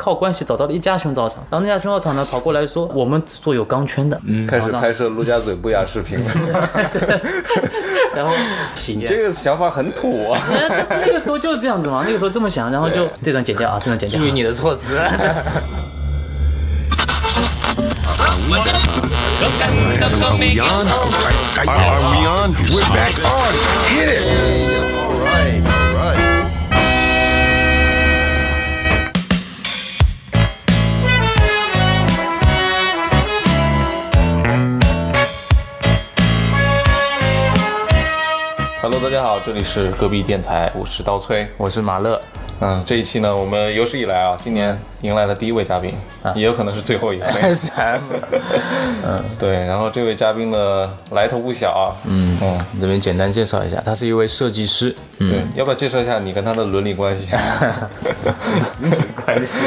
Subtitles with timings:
[0.00, 6.30] 靠关系找到了一家胸罩厂，然后那家胸罩厂呢跑过来说，我们只做有钢圈的，嗯，开始拍摄陆家嘴不雅视频了。
[8.16, 8.32] 然后
[8.74, 9.06] 体验。
[9.06, 10.40] 这个想法很土啊！
[11.04, 14.18] 那个时候就是这样子嘛，那个时候这么想，然后就这段剪掉啊，这段剪掉。
[14.18, 14.96] 注意你的措辞。
[14.96, 15.10] Are
[20.38, 20.86] we on?
[21.68, 22.54] Are, are we on?
[22.70, 23.52] We're back on.
[23.88, 24.79] Hit it.
[38.82, 41.46] Hello，大家好，这里是隔壁电台，我是刀崔。
[41.58, 42.18] 我是马乐，
[42.60, 47.26] 嗯，这一期呢，我们有史以来啊，今年迎来了第一位嘉宾，啊也有可能是最后一位。
[47.54, 48.00] SM，
[49.04, 49.66] 嗯，对。
[49.66, 51.92] 然后这位嘉宾呢，来头不小啊。
[52.06, 57.28] 嗯嗯，这边简单介绍一下，他是一位设计师，嗯，对，要不要介绍一下你跟他的伦理关系？
[58.80, 59.58] 伦理关系，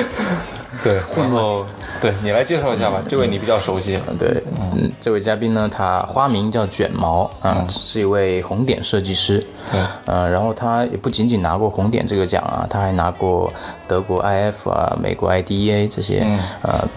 [0.83, 1.65] 对，然后
[2.01, 3.97] 对你来介绍一下吧，这位你比较熟悉。
[4.19, 9.39] 对，嗯，这位嘉宾呢，他花名叫卷毛啊，是一位红点设计师，
[9.71, 13.51] 对，嗯，然后他也不仅仅拿过红点这个奖啊，他还拿过
[13.87, 16.27] 德国 IF 啊、美国 IDEA 这些，
[16.61, 16.87] 呃。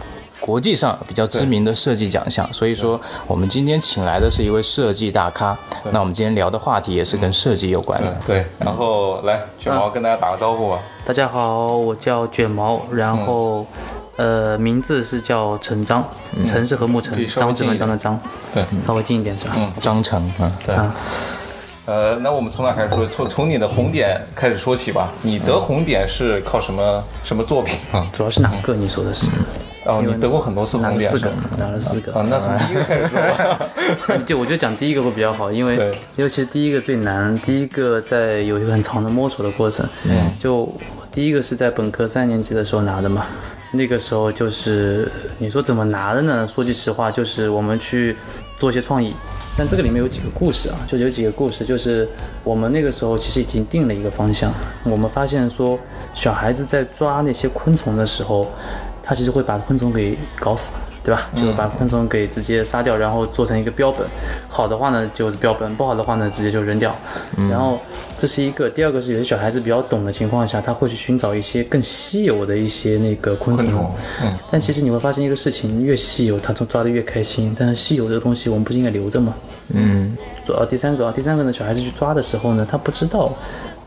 [0.47, 5.59] 国际上比较知名的设计奖项，所以说我们今天请来的是一位设计大咖。
[5.91, 8.17] 那我们今天聊的话题也是跟设计有关的。
[8.25, 10.79] 对，然后来卷毛跟大家打个招呼吧。
[11.05, 13.67] 大家好，我叫卷毛，然后、
[14.15, 16.05] 呃名字是叫陈章，
[16.45, 18.21] 陈是和木陈张志近一点文章的张，
[18.55, 19.55] 对，稍微近一点是吧？
[19.59, 20.73] 嗯张成，嗯，对。
[20.73, 20.95] 啊，
[21.87, 23.05] 呃，那我们从哪开始说？
[23.09, 25.13] 从从你的红点开始说起吧。
[25.23, 28.07] 你得红点是靠什么什么作品啊？
[28.13, 28.75] 主要是哪个？
[28.75, 29.27] 你说的是？
[29.87, 32.13] 哦，你得过很多次红点拿了四个？，拿了四个。
[32.13, 34.23] 啊，那从第一个开始。
[34.27, 39.87] 就我觉得讲第一个会比较好，因为对尤其是第一个最难，第一个在有一个很长的摸索的过程。
[40.09, 40.73] 嗯，就
[41.13, 43.27] 第一个是在本科三年级的时候拿的嘛，
[43.73, 46.47] 那个时候就是你说怎么拿的呢？
[46.47, 48.17] 说句实话，就是我们去
[48.59, 49.15] 做一些创意。
[49.59, 52.07] 但这个里面有几个故事啊，就有几个故事，就是
[52.45, 54.53] 我们那个时候其实已经定了一个方向，
[54.85, 55.79] 我们发现说
[56.13, 58.53] 小孩子在抓那些昆虫的时候，
[59.07, 60.75] 他其实会把昆虫给搞死，
[61.05, 61.31] 对吧？
[61.37, 64.05] 就是把昆虫给直接杀掉，然后做成一个标本。
[64.49, 66.95] 好的话呢就是标本，不好的话呢直接就扔掉。
[67.49, 67.79] 然后
[68.19, 73.67] 这是一个，第二个是有些小孩子比较懂的情况下，他会去寻找一些更稀有的一些那个昆虫。
[73.69, 77.55] 昆虫嗯但其实你会发现一个事情，越稀有，他就抓的越开心。
[77.59, 79.33] 但是稀有这个东西，我们不是应该留着吗？
[79.75, 83.33] 嗯，抓第三个啊，第三个呢，小孩子去抓的时候呢，他不知道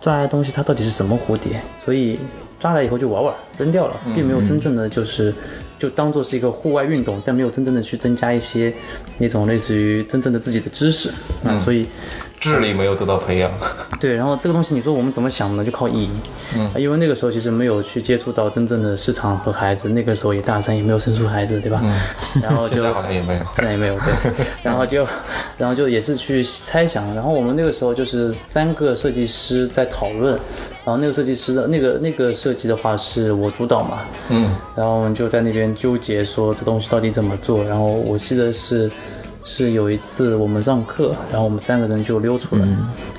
[0.02, 2.20] 抓来的东西它到底是什么蝴蝶，所以
[2.60, 5.34] 抓来以后就玩玩扔掉了，并没有真正的就是
[5.78, 8.74] 就当做是一个户外运动，但没有真正的去增加一些
[9.18, 11.10] 那种类似于真正的自己的知识
[11.44, 11.88] 啊，所以
[12.40, 13.52] 智力没有得到培养。
[14.00, 15.64] 对，然后这个东西你说我们怎么想呢？
[15.64, 16.10] 就靠意淫，
[16.56, 21.82] 嗯，因为那个时候其实没有去接触到真正的市场和孩子，那个时候也大三，也没有生出孩子，对吧？
[22.42, 23.40] 然后 就现在好像也没有。
[23.56, 24.34] 现在也没有对，
[24.64, 25.06] 然后就，
[25.58, 30.40] 然后就也是去猜想，然后我们那个时候就是三个设计师在讨论，
[30.90, 38.90] 然后那个设计师的那个那个设计的话是我主导嘛，嗯，然后我们就在那边纠结说这东西到底怎么做，然后我记得是
[39.44, 42.68] 是有一次我们上课，然后我们三个人就溜出来，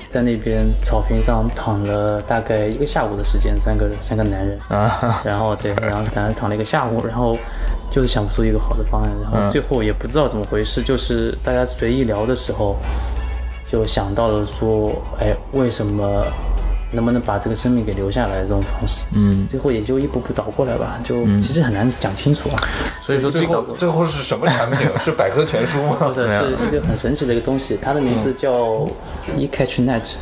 [0.09, 7.37] 在那边草坪上躺了大概一个下午的时间，三个人三个男人，啊， 然后对，然后躺躺了一个下午，然后
[7.89, 12.75] 就是想不出一个好的方案，然后最后也不知道怎么回事，就是大家随意聊的时候，
[13.65, 16.25] 就想到了说，哎，为什么
[16.91, 19.03] 能不能把这个生命给留下来的这种方式？
[19.13, 22.59] 嗯，最后也就一步步倒过来吧，就其实很难讲清楚啊。
[23.05, 24.87] 所以说最这个后最后是什么产品？
[24.99, 25.97] 是百科全书吗？
[25.99, 28.87] 或者是一个很神奇的一个东西，它的名字叫
[29.35, 30.15] e catch net。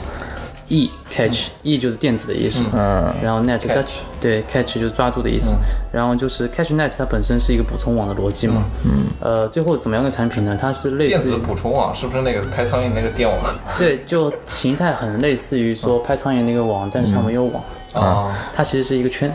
[0.69, 3.87] E catch e 就是电子的意思，嗯，然后 net catch
[4.21, 5.53] 对 catch 就是抓住的意思，
[5.91, 10.57] 然后就是 catch net 它本身是一个补充网的逻辑嘛，嗯，呃，最后怎么样的产品呢？
[10.59, 13.39] 它是类电子似于捕虫网是不是那个拍苍蝇那个电网？
[13.77, 17.63] 对，就形态很类似于说拍苍蝇那个网，但是它没有网，
[17.93, 18.35] 啊？
[18.55, 19.29] 它其实是一个圈，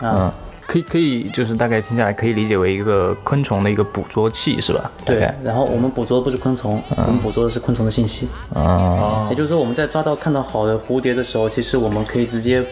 [0.00, 0.32] 啊，嗯，
[0.72, 4.90] 可以可以，就是大概听下来可以理解为一个昆虫的一个捕捉器是吧？
[5.04, 12.64] 对，然后我们捕捉的不是昆虫，我们捕捉的是昆虫的信息，啊，也就是说，我们在抓到看到好的蝴蝶的时候，其实我们可以直接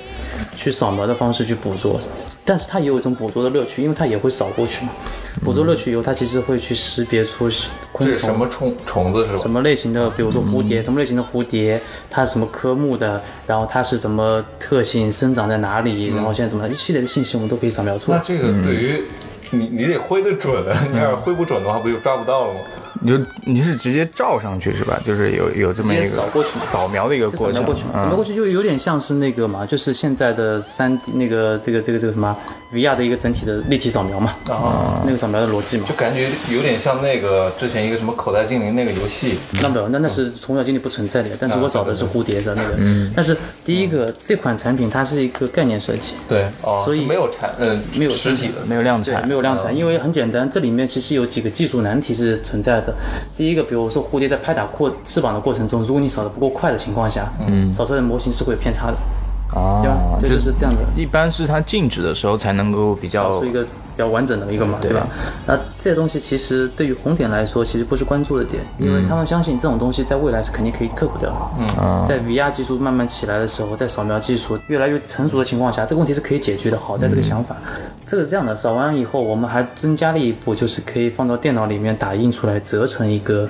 [0.57, 2.01] 去扫描的方式去捕捉，
[2.51, 4.91] 但是它也有一种捕捉的乐趣，因为它也会扫过去嘛。
[5.45, 7.57] 捕捉乐趣以后，它其实会去识别出这
[7.93, 9.37] 昆虫什么虫虫子是吧？
[9.37, 11.81] 什么类型的，比如说蝴蝶，什么类型的蝴蝶，
[12.11, 18.19] 它是什么科目的，然后它是什么特性，生长在哪里，然后现在怎么一系列的信息我们都可以扫描出来。
[18.19, 19.05] 那这个对于
[19.53, 22.61] 你你得挥得准啊，你要是挥不准的话，不就抓不到了吗？
[23.01, 25.01] 你就你是直接照上去是吧？
[25.05, 26.59] 就是有有这么一个扫过去。
[26.59, 32.37] 扫描的一个过程，扫描过去，扫描过去就有点像是那个嘛，就是现在的三 D 那个这个这个这个什么
[32.73, 35.85] VR 的一个整体的立体扫描嘛，啊，那个扫描的逻辑嘛。
[35.89, 35.95] 就。
[35.95, 42.77] 感觉有点像那个之前一个什么口袋精灵那个游戏，那没有，那那是从小精灵不存在的，但是我扫的是蝴蝶的那个。
[43.15, 52.90] 但是第一个这款产品它是一个概念设计，对，哦，所以没有产，嗯，没有实体的，没有量，产，没有量产，因为很简单，这里面其实有几个技术难题是存在的。
[53.37, 58.97] 第一个，比如说蝴蝶在拍打过翅膀的过程中，如果你扫的不够快的情况下，嗯，扫出来的模型是会有偏差的，
[59.83, 60.19] 对吧？
[60.23, 60.81] 就是这样的。
[60.97, 63.69] 一般是它静止的时候才能够比较扫出一个比
[64.01, 65.07] 较完整的一个嘛，对吧？
[65.47, 71.37] 那这些东西其实对于红点来说，其实不是关注的点，因为他们相信这种东西在未来是肯定可以克服掉的。
[71.61, 76.81] 嗯，在 VR 技术慢慢起来的时候，在扫描技术越来越成熟的情况下，这个问题是可以解决的。
[76.81, 77.55] 好在这个想法，
[78.07, 83.47] 这个是这样的，扫完以后，我们还增加了一步，就是可以放到电脑里面打印出来，折成一个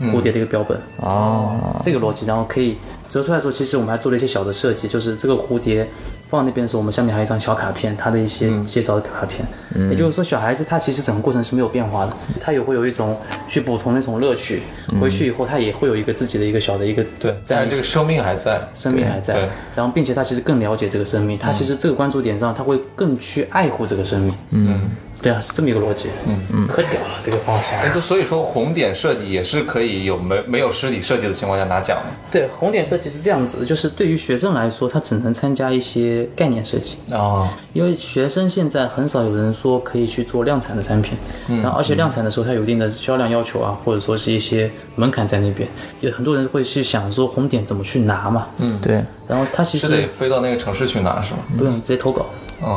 [0.00, 0.76] 蝴蝶的一个标本。
[0.96, 2.76] 哦，这个逻辑，然后可以
[3.12, 5.86] 折出来的时候，其实我们还做了一些小的设计，就是这个蝴蝶
[6.30, 9.46] 放那边的时候，我们下面还有一张小卡片，它的一些介绍的卡片。
[9.90, 13.14] 也就是说，小孩子他其实整个过程是没有变化的，他也会有一种
[13.46, 14.62] 去补充那种乐趣。
[14.98, 24.34] 回去以后，他也会有一个自己的一个小的一个对，但是这个生命还在，生命还在，然后并且他其实更了解这个生命，他其实这个关注点上，他会更去爱护这个生命。
[24.52, 24.90] 嗯，
[25.22, 26.08] 对啊，是这么一个逻辑。
[26.26, 27.78] 嗯嗯，可屌了这个方向。
[27.78, 32.12] 哎，就所以说红点设计也是可以有没没有实体设计的情况下拿奖的。
[32.30, 36.98] 对，红点设计是这样子的，就是对于学生来说，他只能参加一些概念设计。
[37.12, 41.16] 哦，因为学生现在很少有人说可以去做量产的产品，
[41.62, 45.68] 然后而且量产的时候它有一定的销量要求啊，或者说是一些门槛在那边，
[46.00, 51.38] 有很多人会去想说红点怎么去拿嘛，嗯，对，然后他其实得实飞到那个城市去拿是吗？
[51.56, 52.26] 不用直接投稿，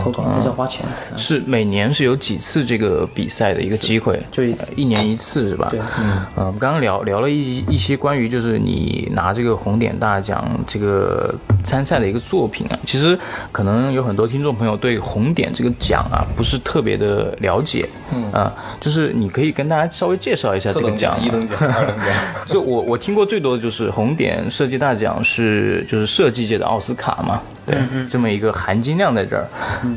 [0.04, 0.86] 投稿但是要花钱，
[1.16, 5.68] 是每年是有几次这个比赛的一个机会，就一次呃一年一次是吧？
[5.72, 11.34] 对嗯，呃，我们刚刚聊聊了一一些关于就是你拿这个红点大奖这个
[11.64, 13.18] 参赛的一个作品啊，其实
[13.52, 18.26] 可能有很多听众朋友对红点这个奖啊不是特别的了解，嗯。
[18.32, 22.08] 啊，就是你可以跟大家稍微介绍一下这个奖、一等奖、二等奖。
[22.46, 27.77] 就我我听过最多的就是红点设计大奖是就是设计界的奥斯卡嘛，对，
[28.09, 29.47] 这么一个含金量在这儿。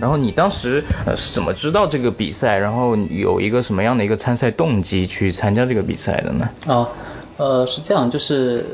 [0.01, 6.49] 然后你当时呃是怎么知道这个比赛，然后有一个什么样的一个参赛动机去参加这个比赛的呢？
[6.67, 6.89] 啊，
[7.37, 8.65] 呃，是这样，就是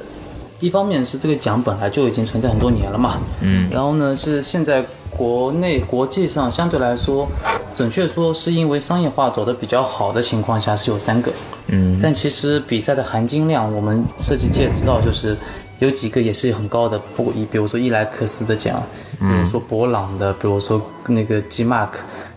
[0.61, 7.29] 一方面是这个奖本来就已经存在很多年了嘛，嗯，然后呢是现在国内国际上相对来说，
[7.77, 11.33] 准确说是因为商业化走得比较好的情况下是有三个，
[11.67, 15.37] 嗯，但其实比赛的含金量，我们设计界知道就是。
[15.81, 18.83] 有几个也是很高的，不以比如说伊莱克斯的奖，
[19.19, 21.91] 比如说博朗的，比如说那个 G Mark，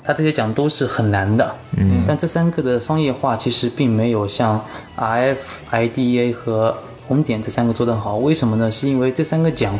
[0.03, 1.55] 它这些奖都是很难的。
[1.77, 4.59] 嗯，但这三个的商业化其实并没有像
[4.97, 5.37] RF、
[5.71, 6.75] IDEA 和
[7.07, 8.17] 红点这三个做得好。
[8.17, 8.69] 为什么呢？
[8.71, 9.77] 是因为这三个奖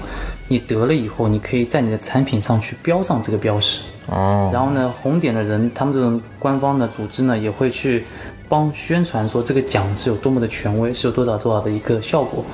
[0.47, 3.81] 你得了以后，你可以在你的产品上去标上这个标识。
[4.07, 8.05] 哦，然后呢，红点的人，他们这种官方的组织呢，也会去
[8.49, 12.45] 帮宣传说这个奖是有多么的权威，是有多少多少的一个效果。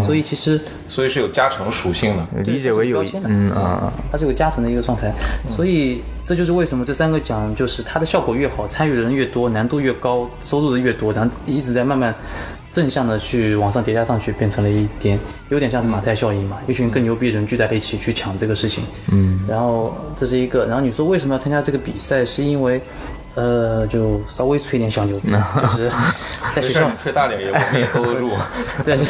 [0.00, 2.42] 所以其实所以是有加成属性的。
[2.42, 5.12] 理解为有一标签的嗯啊，它是有加成的一个状态，
[5.50, 12.14] 所以这就是为什么这三个奖就是它的效果越好，参与的人越多，难度越高，收入的越多，然后一直在慢慢
[12.70, 15.18] 正向的去往上叠加上去，变成了一点
[15.48, 22.80] 有点像是马太效应嘛，一群更牛逼的人聚在了一起去抢这个事情，嗯，然后这是一个，然后你说为什么要参加这个比赛，是因为。
[23.38, 25.30] 呃，就稍微吹点小牛逼，
[25.62, 25.88] 就是
[26.56, 28.32] 在学校吹大点也我们也 hold 得住。
[28.84, 29.04] 对，就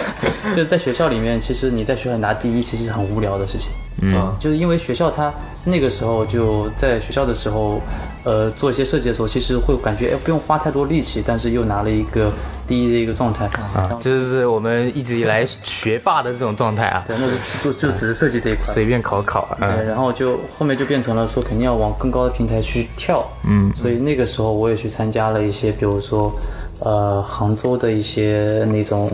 [0.54, 3.70] 就是在学校里面，其实你在学校里拿第一，其实是很无聊的事情。
[4.02, 5.32] 嗯，就是因为学校它
[5.64, 7.80] 那个时候就在学校的时候，
[8.24, 12.30] 呃，做一些设计的时候，其实会感觉哎不用花太多力气，但是又拿了一个
[12.68, 13.46] 第一的一个状态。
[13.74, 18.62] 啊这就是我们一直以来学霸的这种状态啊，对，那是就就只是设计这一块。
[18.62, 19.74] 随便考考啊。
[19.74, 26.32] 对，然后就后面就变成了说肯定要往更高的平台去跳，嗯，所以那个时候我也去参加了一些，比如说，
[26.80, 29.10] 呃，杭州的一些那种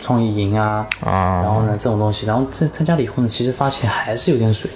[0.00, 4.70] 创意营啊，啊然后呢这种东西，然后参参加了以后呢，其实发现还是有点水，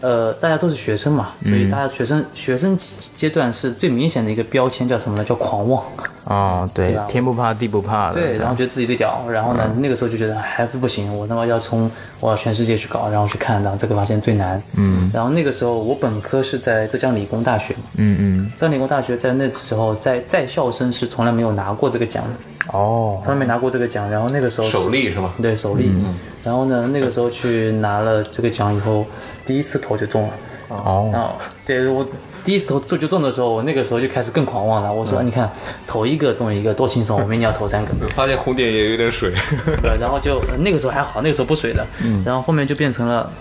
[0.00, 2.78] 呃，大家都是学生嘛，所以大家学生学生
[3.16, 5.24] 阶段是最明显的一个标签叫什么呢？
[5.24, 5.82] 叫狂妄，
[6.24, 8.14] 哦，对吧，天不怕地不怕的。
[8.14, 11.90] 对，然后觉得自己最屌，然后呢，那个时候就觉得还是不行，我他妈要冲，
[12.20, 14.62] 我要全世界去搞，然后去看，然后这个发现最难。
[14.76, 25.34] 嗯，然后那个时候我本科是在浙江理工大学嘛，嗯嗯，浙江理工大学在那时候在在校生是从来没有拿过这个奖的，哦，从来没拿过这个奖，然后那个时候首例是吧？
[25.42, 25.90] 对首例。
[25.92, 26.14] 嗯，
[26.44, 29.04] 然后呢，那个时候去拿了这个奖以后，
[29.48, 30.34] 第一次投就中了。
[30.68, 31.32] 哦，啊，
[31.64, 32.06] 对我
[32.44, 34.92] 第一次投就中的时候，我那个时候就开始更狂妄了。
[34.92, 35.06] 我嗯。
[35.06, 35.50] 说，你看
[35.86, 37.90] 投一个中一个多轻松，我明年要投三个。
[38.14, 39.32] 发现红点也有点水，
[39.82, 41.86] 对，然后就那个时候还好，那个时候不水的，
[42.22, 43.32] 然后后面就变成了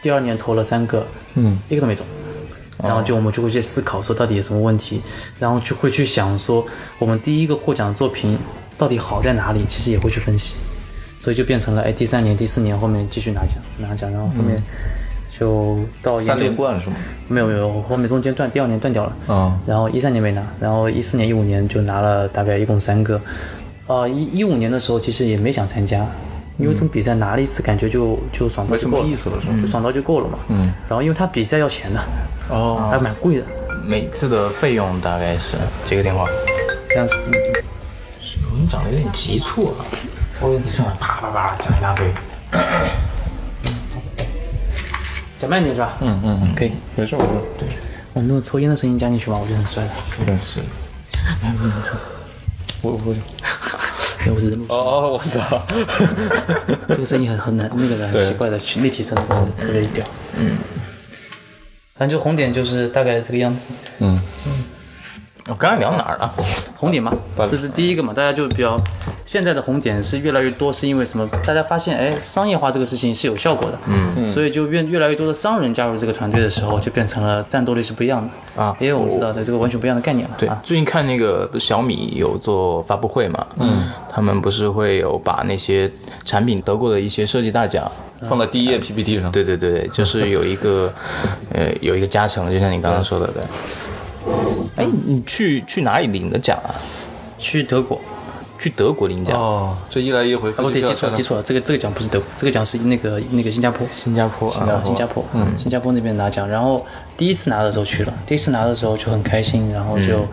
[0.00, 1.04] 第二年投了三个，
[1.34, 2.06] 嗯，一个都没中。
[2.80, 5.02] 然后就我们就会去思考说到底有什么问题，
[5.40, 6.64] 然后就会去想说
[7.00, 8.38] 我们第一个获奖作品
[8.78, 10.54] 到底好在哪里，其实也会去分析，
[11.18, 14.62] 所以就变成了哎第三年、第四年后面继续拿奖拿奖，然后后面
[15.38, 16.96] 就到研三连冠是吗？
[17.28, 23.20] 没有没有，后面中间断第二年断掉了，嗯然后一三年没拿，然后一四年、一五年就拿了大概一共三个，
[23.86, 25.98] 呃，一一五年的时候其实也没想参加，
[26.56, 29.58] 因为这种比赛拿了一次感觉就就爽到没什么就够，意思了是吗？
[29.60, 30.38] 就爽到就够了嘛。
[30.48, 32.00] 嗯，然后因为他比赛要钱的，
[32.48, 33.44] 哦，还蛮贵的，
[33.84, 36.24] 每次的费用大概是接个电话。
[36.88, 37.16] 这样是
[38.50, 39.84] 我们讲的有点急促啊，
[40.40, 42.10] 我一直上来啪啪啪讲一大堆。
[45.38, 45.96] 讲慢点是吧？
[46.00, 46.72] 嗯嗯嗯，可以。
[46.94, 47.28] 没事没事，
[47.58, 47.68] 对，
[48.14, 49.90] 我那种抽烟的声音加进去嘛，我觉得很帅了。
[50.24, 50.60] 真是。
[52.82, 53.14] 我我
[54.24, 55.66] 对，我只是录哦哦，我知道，
[56.88, 59.14] 这个声音很很难，那个很奇怪的立体声，
[59.58, 60.06] 特别屌。
[60.36, 60.56] 嗯，
[61.96, 63.72] 反正就红点就是大概这个样子。
[63.98, 64.64] 嗯嗯，
[65.48, 66.34] 我刚刚聊哪儿了？
[66.76, 67.12] 红点嘛，
[67.48, 68.80] 这是第一个嘛，大家就比较
[69.26, 71.28] 现在的红点是越来越多，是因为什么？
[71.44, 85.90] 大家发现哎，商业化这个事情是有效果的，嗯，所以就越越来越多的商人加入这个团队的时候，就变成了战斗力是不一样的啊因为我们知道的这个完全不一样的概念了，对啊，，最近看那个小米有做发布会嘛，嗯，他们不是会有把那些
[86.24, 87.90] 产品得过的一些设计大奖，
[88.22, 89.32] 放在第一页 PPT 上。
[89.32, 90.92] 对对对对，就是有一个
[91.52, 93.42] 呃有一个加成，就像你刚刚说的，对。
[94.76, 96.70] 哎，你去去哪里领的奖啊？
[97.38, 98.00] 去德国。
[98.66, 106.84] 去德国领奖，哦，这一来一回，啊，不对，记错了，记错了，这个这个奖不是德国，这个奖是那个那个新加坡，新加坡啊，啊，新加坡，嗯，新加坡那边拿奖，然后
[107.16, 110.26] 第一次拿的时候去了，第一次拿的时候就很开心，然后就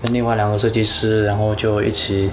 [0.00, 2.30] 跟另外两个设计师，然后就一起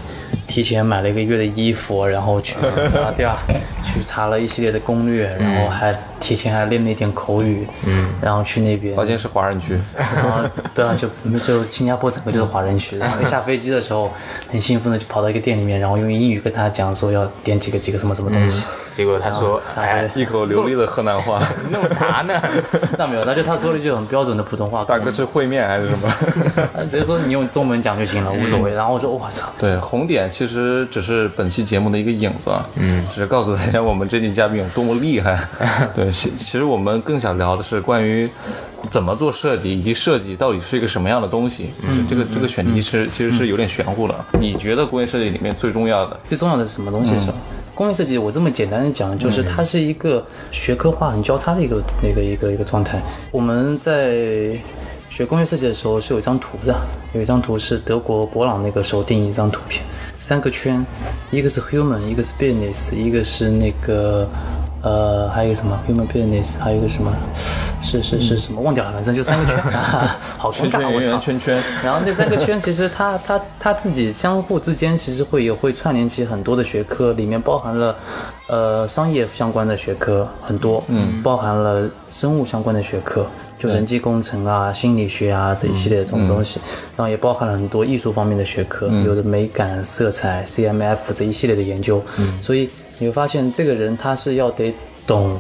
[0.48, 2.56] 提前买了一个月的衣服，然后去
[2.98, 3.38] 啊对啊，
[3.84, 10.42] 去查了一系列的攻略，然后还提前还练了一点口语，嗯，然后去那边，发现是华人区，然后
[10.74, 11.08] 对啊，就
[11.40, 12.98] 就新加坡整个就是华人区。
[13.00, 14.12] 然后下飞机的时候，
[14.50, 18.66] 很兴奋的就跑到一个店里面，然后用英语跟他讲说要点几个几个什么什么东西。
[18.92, 21.40] 结果他说，他哎，一口流利的河南话。
[21.70, 22.42] 弄啥呢？
[22.98, 24.84] 那没有，那就他说了一句很标准的普通话。
[24.84, 26.12] 大哥是烩面还是什么？
[26.74, 28.74] 他直接说你用中文讲就行了，无所谓。
[28.74, 35.38] 然后我说我操，对，红点其实只是本期节目的一个影子啊，嗯，只是告诉大家我们这期嘉宾有多么厉害。
[35.94, 38.30] 对，其其实我们更想聊的是关于
[38.90, 41.72] 怎么做设计，以及设计到底是一个什么样的东西。
[41.84, 44.26] 嗯，这个这个选题其实其实是有点玄乎了。
[44.40, 46.18] 你觉得工业设计里面最重要的？
[46.30, 47.34] 最重要的是什么东西是吧？
[47.76, 53.00] 工业设计，我这么简单的讲，就是它是一个学科化很交叉的一个那个一个一个状态。
[53.32, 54.58] 我们在
[55.12, 56.76] 学工业设计的时候是有一张图的，
[57.14, 59.84] 有一张图是德国博朗那个时候定义一张图片，
[60.28, 60.86] 三个圈，
[61.32, 64.30] 一个是 human，一个是 business，一个是那个
[64.88, 67.12] 呃还有一个什么？Human business，还有一个什么？
[67.82, 68.60] 是是是什么？
[68.62, 69.58] 忘掉了，反正就三个圈，
[70.38, 71.10] 好尴尬，圈圈我操。
[71.12, 77.96] 圆圈圈，然后那三个圈其实它它它自己相互之间其实会有会串联起很多的学科，里面包含了
[78.48, 83.26] 呃商业相关的学科很多，嗯，包含了生物相关的学科，
[83.58, 86.60] 就人机工程啊、心理学啊这一系列的这种东西，
[86.98, 92.04] 然后也包含了很多艺术方面的学科，有的美感、色彩、CMF 这一系列的研究，
[92.42, 94.74] 所以你会发现这个人他是要得
[95.06, 95.38] 懂。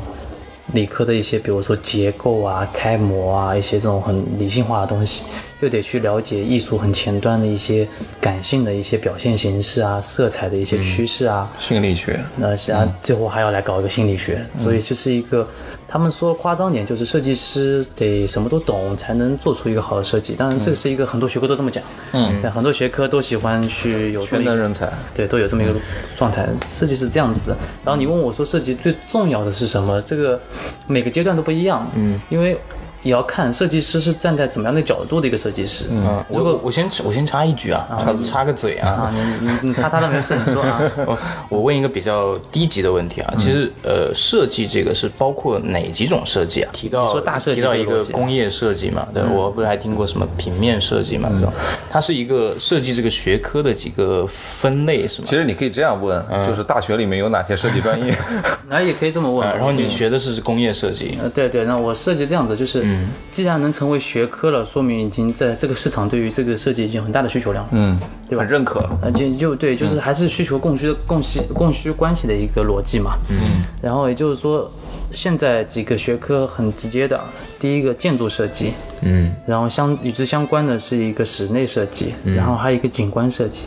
[0.74, 5.24] 理科的一些，比如说结构啊、开模啊，一些这种很理性化的东西，
[5.62, 7.88] 又得去了解艺术很前端的一些
[8.20, 12.20] 感性的一些表现形式啊、色彩的一些趋势啊，心理学。
[12.36, 15.48] 那实际上，最后还要来搞一个心理学，所以这是一个，
[15.98, 20.36] 他们说夸张点就是设计师得什么都懂才能做出一个好的设计。
[20.36, 25.74] 当然，这是一个很多学科都这么讲，嗯，很多学科都喜欢去有这么一个圈内人才，对，都有这么一个
[26.16, 26.48] 状态。
[26.70, 27.58] 设计是这样子的。
[27.84, 30.00] 然后你问我说，设计最重要的是什么？
[30.04, 30.39] 这个
[30.86, 32.56] 每个阶段都不一样，嗯，因为
[33.04, 35.86] 也要看设计师是站在怎么样的角度的一个设计师。
[35.89, 40.82] 嗯，我我我先我先插一句啊，插插个嘴啊，啊，你你你擦擦的没事，你说啊。
[41.06, 41.18] 我
[41.50, 46.70] 我问一个比较低级的问题啊，其实呃，设计这个是包括哪几种设计啊？
[46.74, 51.51] 提到说大设计提到一个工业设计嘛，对，我不是还听过什么平面设计嘛，这种，
[51.89, 55.25] 它是一个设计这个学科的几个分类是吗？
[55.25, 58.13] 其实你可以这样问，就是大学里面有哪些设计专业？
[58.70, 67.70] 然后也可以这么问，啊然后你学的是工业设计，呃，对对，那我设计这样子，就是嗯，既然能成为学科了，说明已经在这个市场对于这个设计已经有很大的需求量了。
[67.74, 69.00] 嗯，对吧很认可了。
[69.03, 73.17] 啊，就就对，就是还是需求供需供需供需关系的一个逻辑嘛。
[73.29, 74.72] 嗯，然后也就是说，
[75.13, 77.20] 现在几个学科很直接的，
[77.60, 83.65] 第一个建筑设计，嗯，然后相与之相关的是一个室内设计，然后还有一个景观设计，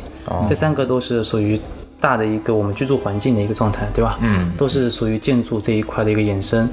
[0.48, 1.58] 这三个都是属于
[2.00, 4.18] 大的一个我们居住环境的一个状态，对吧？
[4.22, 6.68] 嗯，都是属于建筑这一块的一个衍生。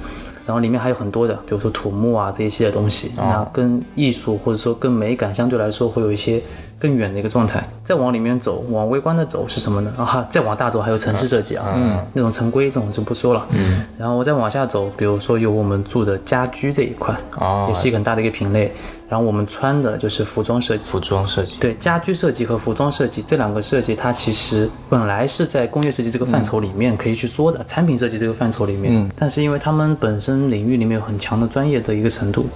[0.47, 6.41] 然后里面还有很多的，比如说土木啊这一系列东西，那跟艺术或者说跟美感相对来说会有一些
[6.79, 7.61] 更远的一个状态。
[7.83, 9.93] 再往里面走，往微观的走是什么呢？
[9.97, 13.45] 啊哈，再往大走还有城市设计啊，嗯，那种城规这种就不说了。
[13.51, 18.73] 嗯，然后我再往下走，比如说有我们住的家居这一块，哦也是一个很大的一个品类。
[19.09, 32.47] 然后我们穿的就是服装设计，服装设计，对家居设计和服装设计这两个设计，它其实本来是在工业设计这个范畴里面可以去说的，产品设计这个范畴里面，但是因为他们本身领域里面有很强的专业的一个程度，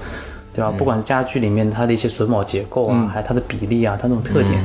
[0.53, 0.69] 对吧？
[0.77, 4.61] 不管是家居里面它的一些榫卯结构啊，还有它的比例啊，它那种特点。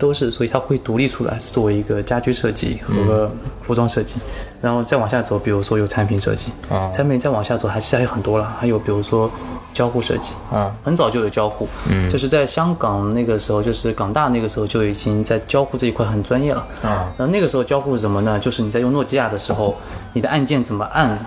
[0.00, 3.30] 都是，所以它会独立出来，作为一个家居设计和
[3.62, 4.16] 服装设计，
[4.62, 6.90] 然后再往下走，比如说有产品设计，啊。
[6.92, 9.30] 产品再往下走，还是还有很多了，还有比如说
[9.74, 18.38] 交互设计，啊，很早就有交互，嗯，就是在香港那个时候，就是港大那个时候就已经在交互这一块很专业了，啊，然后那个时候交互是什么呢？
[18.38, 19.76] 就是你在用诺基亚的时候，
[20.14, 21.18] 你的按键怎么按，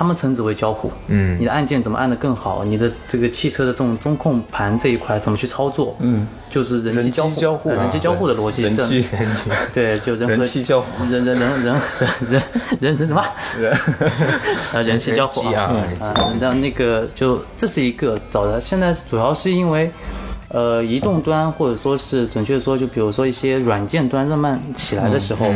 [0.00, 1.38] 他们称之为交互，嗯。
[1.38, 11.04] 你的按键怎么按得更好，你的这个汽车的这种中控盘这一块怎么去操作，嗯，就是人机人机交互，人机交互的逻辑，是人机对，就人和人机交互。
[11.04, 11.80] 人人人人人
[12.30, 12.42] 人
[12.80, 13.22] 人是什么？
[13.60, 13.70] 人
[14.72, 16.04] 啊，人机交互人机啊人机。
[16.06, 19.90] 啊，让那个就这是一个找的，现在主要是因为。
[20.52, 25.46] 呃，移动端或者说是准确地说，就比如说一些软件端慢慢起来的时候，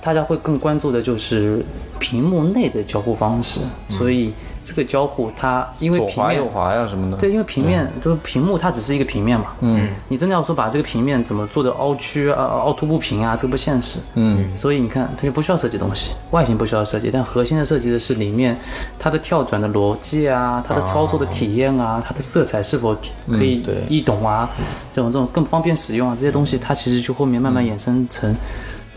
[0.00, 1.64] 大家会更关注的就是
[1.98, 3.60] 屏幕内的交互方式。
[3.88, 7.16] 所以这个交互它因为左平面滑右滑呀什么的。
[7.16, 9.46] 对，因为平面就是屏幕，它只是一个平面嘛。
[9.60, 13.98] 嗯，你真的要说把这个平面怎么做的凹曲啊、凹凸不平啊，这个不现实。
[14.14, 18.56] 嗯，所以你看，它就不需要设计东西，外形不需要设计，但核心的设计的是里面
[18.98, 22.94] 它的跳转的逻辑啊，它的操作的体验啊，它的色彩是否
[23.28, 24.48] 可以易懂啊，
[24.92, 28.32] 这种这种更方便使用啊，这些东西它其实就后面慢慢衍生成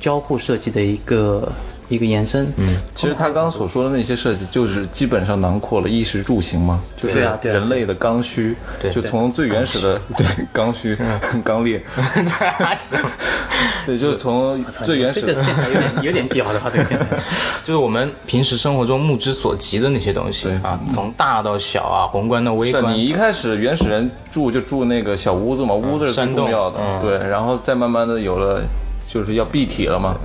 [0.04, 1.50] 交互设计的一个
[1.88, 2.52] 一个延伸。
[2.58, 10.98] 嗯，其实他刚刚所说的那些设计，就是基本上囊括了衣食住行嘛，就是人类的刚需，对就从最原始的对刚需、
[11.42, 11.82] 刚烈
[13.86, 17.08] 对，就是从最原始的这个有点有点屌的话，这个电台。
[17.64, 28.62] 就是我们平时生活中目之所及的那些东西对啊，从大到小啊，宏观到微观你，一开始原始人住就住那个小屋子嘛，屋子是最重要的，嗯对，然后再慢慢的有了。
[29.14, 30.16] 就是要蔽体了嘛，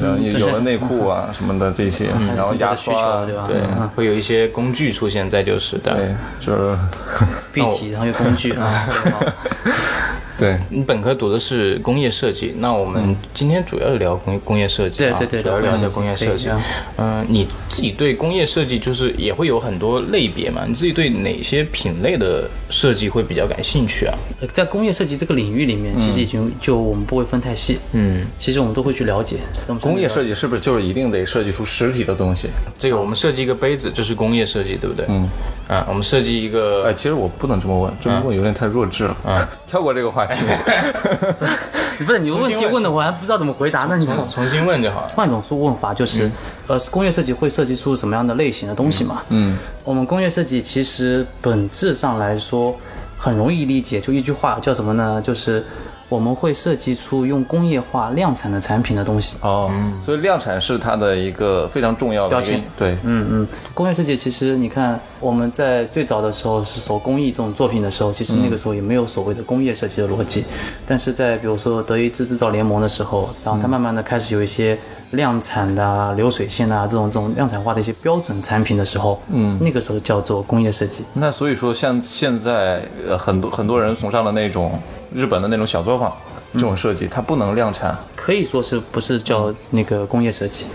[0.00, 2.06] 然后有了内裤啊什么的这些，
[2.36, 3.44] 然后牙需求刷啊，对吧？
[3.48, 5.92] 对嗯，会有一些工具出现在就是的。
[5.96, 6.78] 对，就是
[7.52, 8.88] 蔽体，然后有工具啊。
[10.38, 16.54] 对，你本科读的是工业设计，那我们今天主要聊工工业设计啊，对对对主要聊一下工业设计对。
[16.98, 20.64] 嗯、你自己对工业设计就是也会有很多类别嘛？
[20.66, 24.14] 你自己对哪些品类的设计会比较感兴趣啊？
[24.40, 29.36] 呃在工业设计这个领域里面，其实已经就我们不会分太细，嗯，其实我们都会去了解。
[29.80, 32.48] 工业设计是不是就是一定得设计出实体的东西？
[32.78, 35.06] 这个我们设计一个杯子，这是工业设计，对不对？
[35.08, 35.28] 嗯。
[35.68, 39.16] 啊，我们设计一个哎，其实我不能这么问，这么问有点太弱智了。
[39.24, 40.44] 啊， 跳过这个话题。
[42.04, 43.96] 不是你问题问的，我还不知道怎么回答那。
[43.96, 45.08] 你重重新问就好了。
[45.14, 46.30] 换种说问法就是，
[46.66, 49.22] 呃，工业设计会设计出什么样的类型的东西嘛？
[49.30, 52.76] 嗯，我们工业设计其实本质上来说
[53.16, 55.22] 很容易理解，就一句话叫什么呢？
[55.24, 55.64] 就是
[56.08, 59.36] 我们会设计出用工业化量产的产品的东西。
[59.40, 62.62] 哦，所以量产是它的一个非常重要的标签。
[62.76, 70.44] 对，嗯嗯，工业设计其实你看我们在最早的时候是手工艺这种作品的时候，其实那个时候也没有所谓的工业设计的逻辑，
[70.86, 74.78] 但是在比如说德意志制造联盟的时候，然后它慢慢的开始有一些
[75.10, 81.04] 量产的啊、流水线啊这种这种量产化的一些标准产品的时候，嗯，那个时候叫做工业设计。
[81.14, 84.78] 那所以说，像现在呃很多很多人崇尚的那种
[85.16, 86.12] 日本的那种小作坊
[86.52, 87.96] 这种设计，它不能量产。
[88.14, 90.66] 可以说是不是叫那个工业设计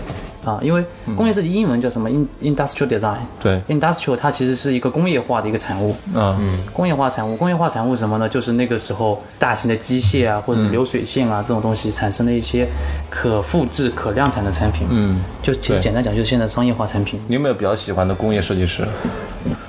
[0.44, 0.58] 啊？
[0.60, 0.84] 因为
[1.16, 3.18] 工业设计英文叫什么？in industrial design。
[3.38, 5.94] 对，industrial 它其实是一个工业化的一个产物。
[6.14, 8.28] 嗯，工业化产物，工业化产物是什么呢？
[8.28, 12.66] 就是那个时候大型的机械啊，或者是流水线啊、这种东西产生的一些
[13.08, 14.88] 可复制、可量产的产品。
[14.90, 17.20] 嗯，就其实简单讲，就是现在商业化产品。
[17.28, 18.84] 你有没有比较喜欢的工业设计师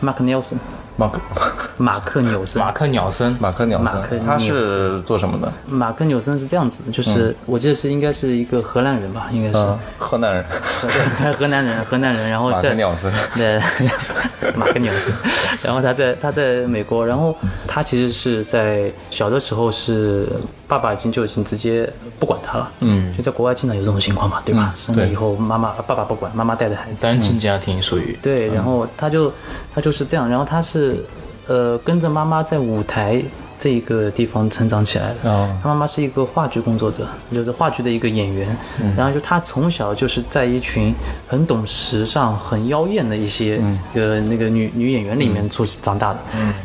[0.01, 0.55] Mark Nelson，
[0.97, 1.13] ？Mark
[1.77, 2.61] 马克纽森。
[2.61, 5.51] 马克鸟森，马克鸟马克森，他是做什么的？
[5.67, 9.57] 马克纽森是这样子，就是我记得是应该是一个荷兰人吧，应该是。
[9.57, 10.45] 嗯，河南人，
[10.81, 13.11] 对河南人， 河南人，然后马克在鸟森。
[13.35, 13.59] 对，
[14.55, 15.13] 马克纽森，
[15.63, 17.35] 然后他在他在美国，然后
[17.67, 20.27] 他其实是在小的时候是
[20.67, 24.73] 爸爸已经就已经直接不管他了，嗯，就在国外经常有这种情况嘛，对吧？
[24.77, 29.31] 生了以后妈妈爸爸不管，妈妈带着孩子，单亲家庭属于对，然后他就
[29.73, 30.82] 他就是这样，然后他是
[31.47, 33.21] 呃跟着妈妈在舞台
[33.59, 35.31] 这一个地方成长起来的。
[35.31, 38.57] 哦他妈妈是一个话剧工作者，就是话剧的一个演员。
[38.97, 40.93] 然后就他从小就是在一群
[41.27, 43.61] 很懂时尚、很妖艳的一些
[43.93, 46.19] 呃那个女女演员里面出长大的。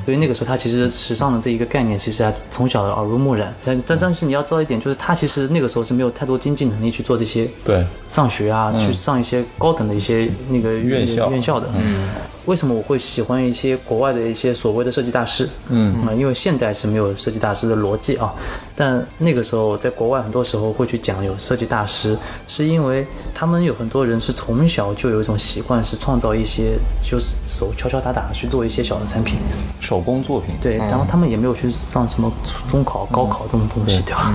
[0.04, 3.54] 所以那个时候他其实时尚的这一个概念其实还从小耳濡目染。
[3.64, 11.68] 但但但是你要知道一点，就是他其实那个时候是没有太多经济能力去做这些对，上学啊，去上一些高等的一些那个院校院校的。
[11.76, 12.08] 嗯，
[12.48, 15.46] 为什么我会喜欢一些国外的一些所谓的设计大师？
[15.68, 18.32] 嗯啊因为现代是没有设计大师的逻辑啊，
[18.74, 29.36] 但那个时候在国外很多时候会去讲有设计大师，是因为他们有很多人是从小就有一种习惯，是创造一些就是手敲敲打打去做一些小的产品。
[29.78, 30.54] 手工作品。
[30.62, 32.32] 对，然后他们也没有去上什么
[32.66, 34.32] 中考、高考这种东西，对 吧？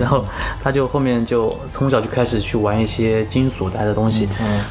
[0.00, 0.24] 然后
[0.62, 4.26] 他就后面就从小就开始去玩一些金属带的东西，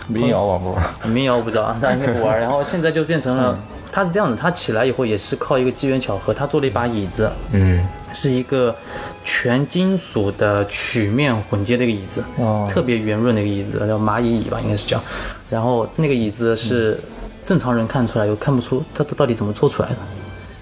[0.08, 0.84] 民谣玩不玩？
[1.13, 2.38] 民谣我不知道啊，他应该不玩。
[2.41, 3.57] 然后现在就变成了，
[3.91, 8.75] 他是这样的，他起来以后也是靠一个机缘巧合，他做了一把椅子，嗯，是一个
[9.23, 15.01] 全金属的曲面混接的一个椅子，哦特别圆润的一个椅子，叫蚂蚁椅吧，应该是叫。
[15.49, 16.99] 然后那个椅子是
[17.45, 19.95] 正常人看出来又看不出它它到底怎么做出来的。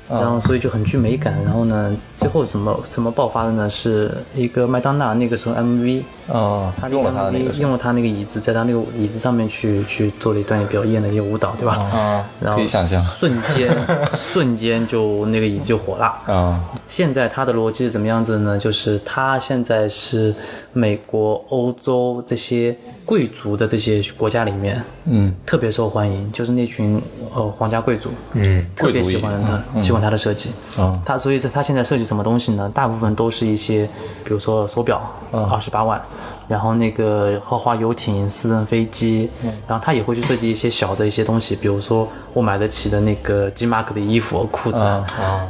[0.10, 3.70] 然后所以就很具美感，然后呢，最后怎么怎么爆发的呢？
[3.70, 11.74] 是一个麦当娜那个时候 MV，哦，他用了他的那个用了他那个椅子，在他那个椅子上面去去做了一段表演的一些舞蹈，对吧？
[11.94, 16.06] 啊，然后可以想象瞬间 瞬间就那个椅子就火了。
[16.26, 18.58] 啊，现在他的逻辑是怎么样子呢？
[18.58, 20.34] 就是他现在是
[20.74, 27.02] 美国、欧洲这些贵族的这些国家里面，嗯，特别受欢迎，就是那群
[27.34, 30.50] 呃皇家贵族，嗯，特别喜欢他，嗯喜欢他的设计。
[30.78, 32.70] 啊他所以他现在设计什么东西呢？
[32.74, 33.86] 大部分都是一些，
[34.26, 36.02] 比如说手表，二十八万。
[36.48, 44.80] 然后那个豪华游艇、私人飞机，嗯然后他也会去设计一些小的一些东西，比如说我买得起的那个 G Mark 的衣服、裤子，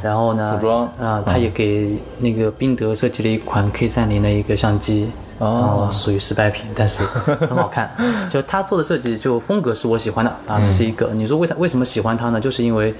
[0.02, 7.90] 然后呢，服装啊，他也给那个宾得设计了一款 K 三零的一个相机，哦属于失败品，但是很好看。
[8.28, 11.10] 就他做的设计，就风格是我喜欢的啊，这是一个。
[11.14, 12.40] 你说为他为什么喜欢他呢？
[12.40, 12.92] 就是因为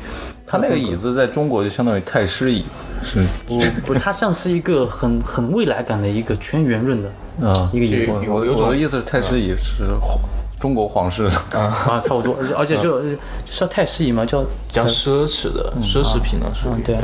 [0.46, 2.64] 他那个椅子在中国就相当于太师椅，
[3.04, 3.24] 是。
[3.46, 7.70] 不不，它像是一个很很未来感的一个全圆润的啊。
[7.72, 10.18] 一个椅子我我我的意思是太师椅是皇
[10.60, 13.08] 中国皇室的，啊，差不多，而且而且就就
[13.50, 17.00] 是要太师椅嘛，叫比较奢侈的奢侈品了，属于嗯对啊。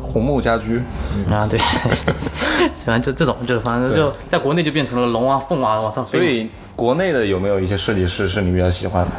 [0.00, 0.78] 红木家居。
[1.30, 1.58] 啊对，
[2.82, 6.18] 喜欢就这种，就反正就在国内就变成了龙啊凤啊往上飞。
[6.18, 9.10] 所以国内的有没有一些设计师是你比较喜欢的？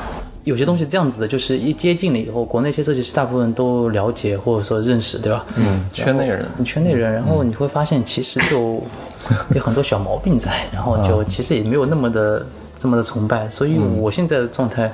[0.46, 5.46] 有些东西这样子的，就是一接近了以后，国内一些设计师大部分都了解或者说认识，对吧？
[5.58, 6.48] 嗯，圈内人。
[6.58, 8.82] 你圈内人，然后你会发现其实就
[9.56, 12.46] 有很多小毛病在，然后就其实也没有那么的
[12.86, 14.92] 这么的崇拜，所以我现在的状态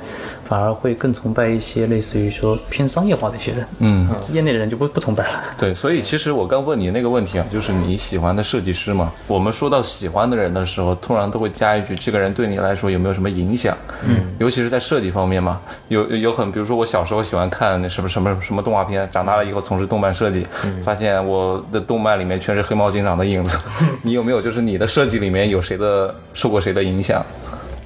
[0.48, 5.44] 反而会更崇拜一些类似于说偏商业化的一些人，嗯，业内的人就不不崇拜了。
[5.58, 9.12] 对，所以其实我刚问你那个问题啊，就是你喜欢的设计师嘛？
[9.28, 13.78] 我们说到喜欢的人的时候，突然都会加一句，这个人对你来说有没有什么影响？
[14.08, 20.48] 嗯，尤其是在设计方面嘛，有有很，比如说我小时候喜欢看什么什么什么动画片，长大了以后从事动漫设计，
[20.82, 23.60] 发现我的动漫里面全是黑猫警长的影子。
[24.02, 27.22] 你有没有就是你的设计里面有谁的受过谁的影响？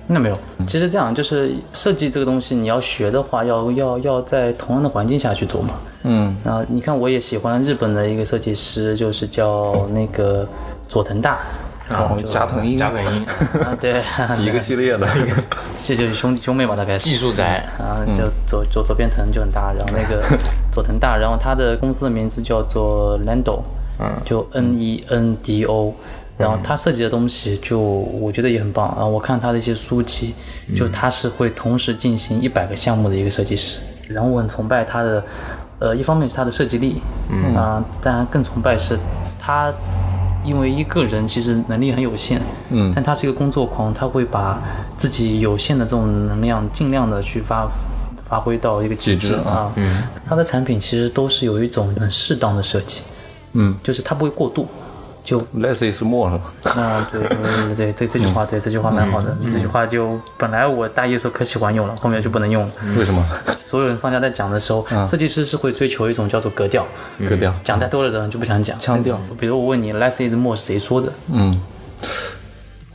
[0.08, 0.38] 那没有，
[0.68, 5.74] 其实这样就是设计这个东西，你要学的话，要要要在同样的环境下去做嘛。
[6.04, 10.48] 嗯，然后你看，我也喜欢日本的一个设计师，就是叫那个
[10.88, 11.40] 佐藤大。
[11.88, 13.24] 然后加藤鹰，加藤鹰，
[13.62, 14.02] 啊，对，
[14.44, 15.08] 一个系列的，
[15.78, 17.08] 这就是兄弟兄妹嘛，大概是。
[17.08, 20.20] 技术宅，啊，就左左左边藤就很大，然后那个
[20.74, 23.60] 佐藤大，然后他的公司的名字叫做 Lando，
[24.00, 25.94] 嗯，就 N E N D O，
[26.38, 28.88] 然后他设计的东西就我觉得也很棒。
[28.90, 30.34] 啊，我看他的一些书籍，
[30.76, 35.24] 就他是会同时进行一百个项目的一个设计师，然后我很崇拜他的，
[35.80, 37.56] 呃，一方面是他的设计力，嗯。
[37.56, 38.98] 啊，当然更崇拜是
[39.40, 39.74] 他。
[40.48, 44.62] 因为一个人其实能力很有限，嗯，但他是一个工作狂，他会把
[44.96, 47.68] 自己有限的这种能量尽量的去发
[48.30, 49.72] 发挥到一个极致啊啊。
[49.74, 52.98] 嗯，他的产品其实都是有一种很适当的设计，
[53.54, 54.68] 嗯，就是它不会过度，
[55.26, 62.70] 就 less is more 是对对对，这这句话对这句话蛮好的，这句话就本来我大一的时候可喜欢用了，后面就不能用了。
[62.96, 63.26] 为什么？
[63.58, 66.86] 所有人商家在讲的时候，设计师是会追求一种叫做格调，
[67.28, 69.20] 格调，讲太多的人就不想讲腔调。
[69.40, 71.12] 比如我问你，less is more 是谁说的？
[71.34, 71.60] 嗯，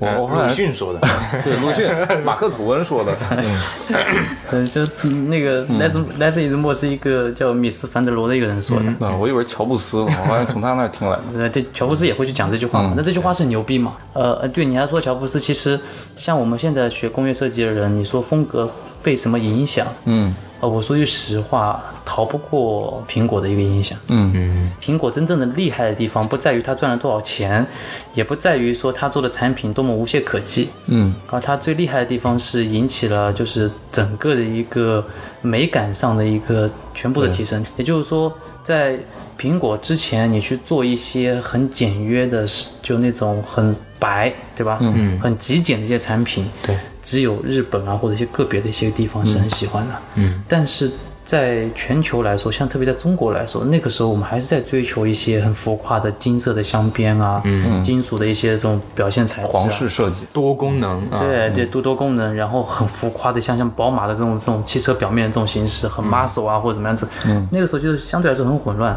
[0.00, 1.00] 我我鲁迅说的，
[1.44, 1.86] 对鲁迅、
[2.24, 3.14] 马克吐温说的。
[4.50, 9.06] 对，就嗯那个 less less is more 是一个叫米斯凡德罗的一个人说的。
[9.06, 11.48] 啊，我以为乔布斯，我好像从他那儿听来的。
[11.50, 12.94] 对，乔布斯也会去讲这句话嘛？
[12.96, 13.94] 那这句话是牛逼嘛？
[14.14, 15.78] 呃，呃对，你还说乔布斯，其实
[16.16, 18.70] 像我们现在学工业设计的人，你说风格
[19.02, 19.86] 被什么影响？
[20.06, 23.99] 嗯呃，我说句实话，逃不过苹果的一个影响。
[24.09, 27.66] 嗯苹果真正的厉害的地方，不在于它赚了多少钱，
[28.14, 35.05] 也不在于说它做的产品多么无懈可击，嗯而它最厉害的地方是引起了就是整个的一个
[35.42, 37.64] 美感上的一个全部的提升。
[37.77, 38.99] 也就是说，在
[39.38, 42.46] 苹果之前，你去做一些很简约的，
[42.83, 44.79] 就那种很白，对吧？
[44.83, 46.77] 嗯，很极简的一些产品，对，
[47.11, 49.94] 只有日本啊或者一些个别的一些地方是很喜欢的。
[50.14, 50.88] 嗯，但是。
[51.31, 60.25] 在全球来说，像特别在中国来说，那个时候我们还是在追求一些很浮夸的金色的镶边啊，嗯，金属的一些这种表现材质、啊，皇室设计。
[60.33, 67.09] 多功能啊，对对，多多功能，然后很浮夸的，像像宝马的这种这种汽车表面这种形式，很 muscle 啊、或者怎么样子。
[67.25, 68.96] 嗯，那个时候就是相对来说很混乱，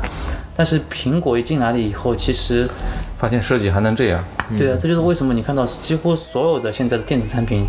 [0.56, 2.68] 但是苹果一进来了以后，其实
[3.16, 4.26] 发现设计还能这样。
[4.58, 7.64] 对啊，这就是为什么你看到几乎所有的现在的电子产品，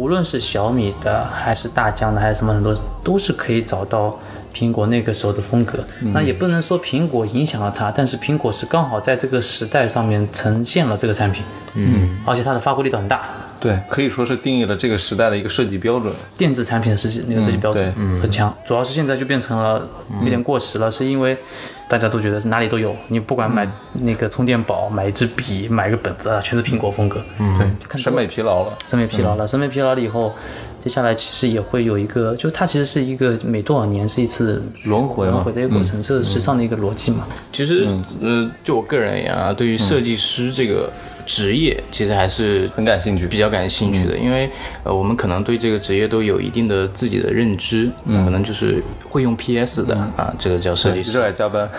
[0.00, 4.18] 无论是小米的还是大疆的还是什么很多，都是可以找到。
[4.52, 5.78] 苹果那个时候的风格，
[6.12, 11.44] 那也不能说苹果影响了它，但是苹果是刚好在这个时代上面呈现了这个产品，
[11.76, 13.26] 嗯，而且它的发挥力度很大，
[13.60, 16.12] 对，可以说是定义了这个时代的一个设计标准。
[16.38, 18.20] 电子产品的设计那个设计标准对。
[18.20, 19.86] 很强，主要是现在就变成了
[20.22, 21.36] 有点过时了，是因为
[21.88, 23.68] 大家都觉得是哪里都有，你不管买
[24.00, 28.72] 那个充电宝、买一支笔、买个本子啊，全是苹果风格，嗯，对，看审美疲劳了。
[28.86, 30.32] 审美疲劳了，审美疲劳了以后，
[30.82, 37.26] 接下来其实也会有一个，就它其实是一个每多少年是一次轮回轮回的一个过程，这是时尚的一个逻辑嘛。
[37.52, 37.86] 其实，
[38.22, 40.90] 呃，就我个人而言啊，对于设计师这个
[41.30, 44.50] 职业，其实还是很感兴趣比较感兴趣的，因为
[44.82, 51.22] 呃，我们可能对这个职业都有一定的自己的认知，嗯可能就是会用 PS 的啊，这个叫设计师热。
[51.22, 51.70] 爱加班。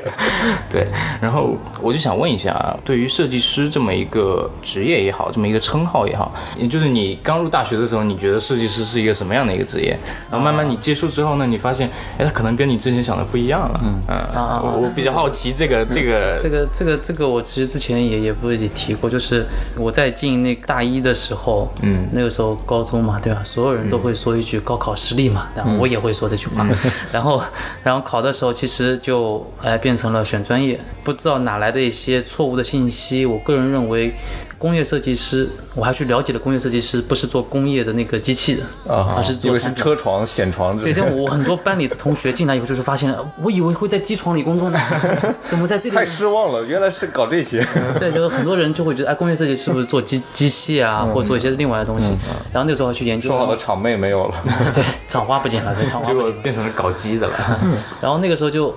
[0.70, 0.86] 对，
[1.20, 9.94] 然后我就想问一下啊，对于设计师这么一个职业也好，这么一个称号也好，也就是你刚入大学的时候，你觉得设计师是一个什么样的一个职业？
[10.30, 13.80] 然后慢慢你接触之后呢，你发现，哎，他可能跟你之前想的不一样了。
[13.84, 23.42] 嗯啊，我我比较好奇这个这个这个这个这个，我其实之前也也不是也提过，就是我在进那个大一的时候，嗯，那个时候高中嘛，对吧？
[23.44, 26.66] 所有人都会说一句高考失利嘛，然后我也会说这句话，
[27.12, 27.42] 然后
[27.82, 34.12] 然后考的时候其实就哎变成了选专业，不知道哪来的一些错误的信息，我个人认为。
[34.60, 39.58] 工业设计师，我还去了解了工业设计师不是做工业的那个机器的，啊而是做。
[39.74, 41.04] 车床、显床这对，种。
[41.06, 44.78] 但我很多班里的同学进来以后，就是发现，我以为会在机床里工作呢，
[45.48, 45.96] 怎么在这里？
[45.96, 47.66] 太失望了，原来是搞这些。
[47.98, 52.08] 对，就是很多人就会觉得，哎，工业设计是不是做机机器啊，或者做一些另外的东西？
[52.52, 54.34] 然后那个时候还去研究，说好的厂妹没有了。
[54.74, 56.12] 对，厂花不见了，对，厂花结。
[56.14, 57.60] 果变成了搞机的了。
[58.02, 58.74] 然后那个时候就，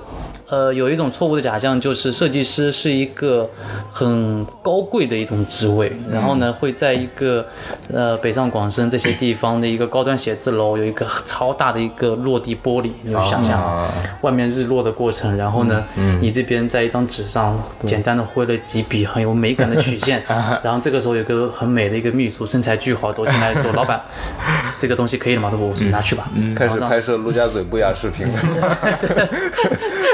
[0.50, 3.50] 呃，有一种错误的假象，就是设计师是一个
[3.92, 7.46] 很高贵的一种职位，然后呢，会在一个
[7.92, 13.90] 呃北上广深这些地方的一个高端写字楼有一个超大的一个落地玻璃，你就想象
[14.22, 15.84] 外面日落的过程，然后呢，
[16.22, 20.22] 你这边在一张纸上简单的挥了几笔很有美感的曲线，
[20.62, 24.00] 然后这个时候有个很美的一个秘书，身材巨好，走进来说：“老板，
[24.80, 28.28] 这个东西可以了吗？”他说：“我说拿去吧。”开始拍摄陆家嘴不雅视频。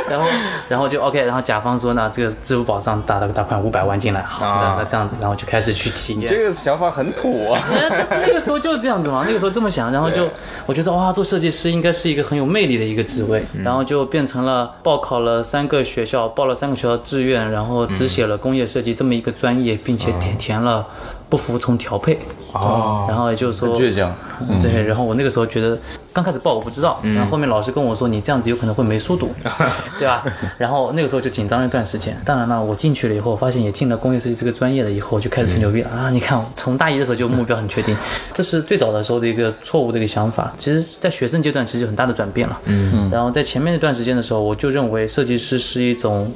[0.09, 0.27] 然后，
[0.67, 6.27] 然后就 OK，然后甲方说呢，这个支付宝上打了个打款五百万进来，好，那那这样子，然后就开始去体验。
[6.27, 7.61] 这个想法很土啊。
[8.25, 10.27] 那个时候就是这样子嘛，那个时候这么想，然后就
[10.65, 20.85] 我觉得哇，做设计师应该是一个很有魅力的一个职位，然后就变成了报考了三个学校，报了三个学校志愿，然后只写了工业设计这么一个专业，并且填填了
[21.29, 22.19] 不服从调配。
[22.51, 24.15] 哦，然后也就是说，倔强。
[24.63, 25.77] 对，然后我那个时候觉得，
[26.11, 29.31] 刚开始报我不知道，然后后面老师跟我说，你这样子有可能会没书读，
[29.99, 30.25] 对吧？
[30.57, 32.19] 然后那个时候就紧张了一段时间。
[32.25, 36.09] 当然了，我进去了以后，发现也进了工业设计这个专业了以后，就开始吹牛逼了啊！
[36.09, 37.95] 你看，从大一的时候就目标很确定，
[38.33, 40.51] 这是最早的时候的一个错误的一个想法。
[40.57, 42.59] 其实，在学生阶段其实有很大的转变了。
[42.65, 46.31] 嗯然后在前面那段时间的时候，我就认为设计师是一种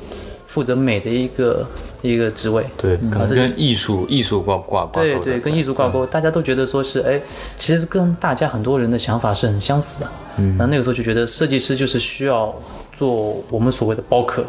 [0.53, 1.65] 负责美的一个
[2.03, 2.63] 一个职位。
[2.77, 7.19] 对，可能跟艺术艺术挂挂挂钩对对，跟艺术挂钩，大家都觉得说是哎，
[7.57, 10.09] 其实跟大家很多人的想法是很相似的。
[10.37, 12.53] 嗯，那那个时候就觉得设计师就是需要
[12.95, 14.45] 做我们所谓的包客，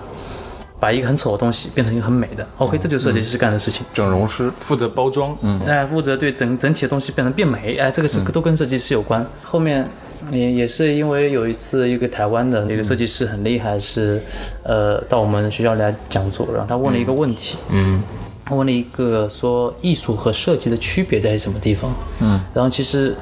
[0.84, 2.46] 把一个很丑的东西变成一个很美的。
[2.58, 3.86] OK，这就是设计师干的事情。
[3.94, 9.26] 整容师，负责包装，嗯，哎，负责对整整体的东西变成变美，哎，这个是都跟设计师有关。
[9.42, 9.88] 后面
[10.30, 14.22] 也也是因为有一次一个台湾的一个设计师很厉害，是
[14.62, 18.02] 呃到我们学校来讲座，然后他问了一个问题，嗯，
[18.44, 23.16] 他问了一个说艺术和设计的区别在什么地方，嗯，然后其实。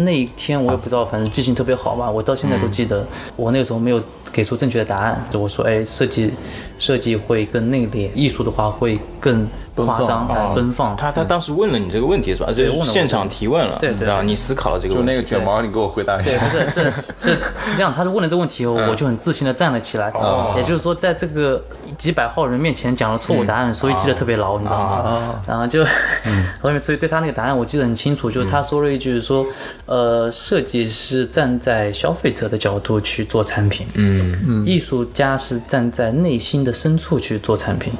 [0.00, 3.04] 那一天我也不知道，反正记性特别好吧，我到现在都记得。
[3.34, 4.00] 我那个时候没有
[4.32, 6.32] 给出正确的答案，就我说，哎，设计
[6.78, 10.96] 设计会更内敛，艺术的话会更夸张、哎奔放。
[10.96, 12.48] 他他当时问了你这个问题是吧？
[12.52, 15.12] 就是现场提问了，对对然后你思考了这个就问题。
[15.12, 16.40] 就那个卷毛，你给我回答一对，下。
[16.40, 17.30] 不是是是
[17.62, 20.10] 是这样，他是问了这个问题以后，我就很自信的站了起来。
[20.10, 20.54] 哦。
[20.56, 21.62] 也就是说，在这个
[21.96, 25.40] 几百号人面前讲了错误答案，所以记得特别牢，你知道吗？
[25.46, 25.84] 然后就
[26.60, 29.46] 后面所以对他那个答案我记得很清楚，就是他说了一句说，
[29.86, 34.17] 呃，设计师站在消费者的角度去做产品，嗯，
[34.64, 37.92] 艺术家是站在内心的深处去做产品，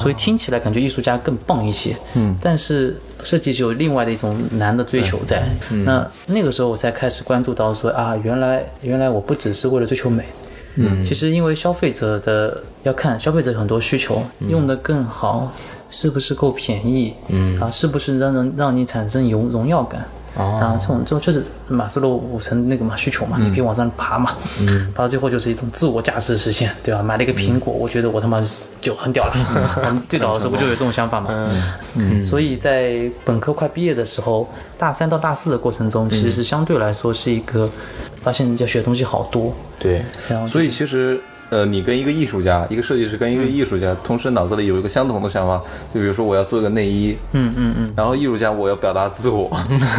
[0.00, 2.96] 所以听起来感觉艺术家更棒一些，嗯，但是。
[3.22, 5.42] 设计就有另外的一种难的追求在，
[5.86, 10.22] 那那个时候我才开始关注到说啊，原来原来我不只是为了追求美，
[10.74, 15.50] 嗯，其实因为消费者的要看消费者很多需求，用的更好，
[15.88, 17.58] 是不是够便宜，嗯。
[17.58, 20.04] 啊，是不是让人让你产生荣荣耀感。
[20.36, 24.32] 啊，这种这种就是马斯洛五层那个嘛需求嘛，你可以往上爬嘛，
[24.94, 27.02] 爬到最后就是一种自我价值实现，对吧？
[27.02, 28.42] 买了一个苹果，我觉得我他妈
[28.80, 29.32] 就很屌了。
[29.76, 31.48] 我 们最早的时候不就有这种想法嘛？
[31.94, 37.70] 嗯，所以在本科快毕业的时候，大三到大四的过程中，其实是相对来说是一个
[38.22, 49.50] 发现要学的东西好多，对，然后所以其实，呃，你跟一个艺术家，一个设计师跟一个艺术家，同时脑子里有一个相同的想法，就比如说我要做一个内衣，嗯嗯嗯，然后艺术家我要表达自我，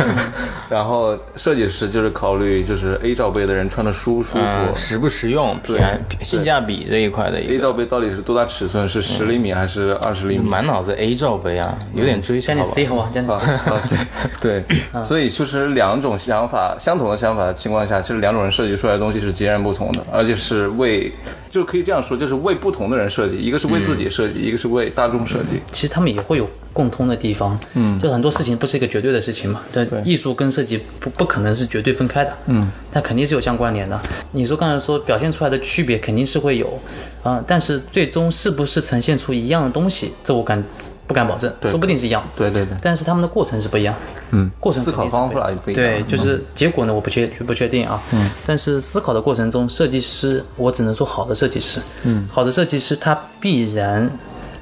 [0.70, 4.40] 然后设计师就是考虑就是 A 罩杯的人穿的舒不舒服。
[4.42, 8.88] 嗯，实不实用，便性价比这一块的一 A 罩杯到底是多大尺寸？
[8.88, 10.48] 是十厘米还是二十厘米？
[10.50, 13.96] 满脑子 A 罩杯啊，有点追求加点好吧 C 好吧，加点 C。
[13.96, 14.02] 啊，
[14.42, 14.64] 对，
[15.04, 21.12] 所以就是两种想法，相同的想法的情况下，其实两种人设计出来的东西是截然不同的，而且是为，
[21.50, 25.62] 就可以这样说，就是为不同的人设计，一个是为自己设计，一个是为大众设计。
[25.72, 34.00] 其实他们也会有共通的地方，嗯，就很多事情不是一个绝对的事情嘛，对，艺术跟设计不不可能是绝对分开的，嗯，它肯定是有相关联的。
[34.32, 36.80] 你说刚才说表现出来的区别肯定是会有，
[37.24, 40.62] 啊、但是最终是不是呈现出一样的东西，这我敢
[41.08, 43.94] 不敢保证，说不定是一样，对对对，但是他们的过程是不一样，
[44.32, 45.84] 嗯，过程思考方法也不一样。
[45.84, 48.02] 对，就是结果呢，我不确不确定啊。
[48.12, 48.30] 嗯。
[48.46, 54.10] 但是思考的过程中，设计师，我只能说好的设计师，嗯，好的设计师他必然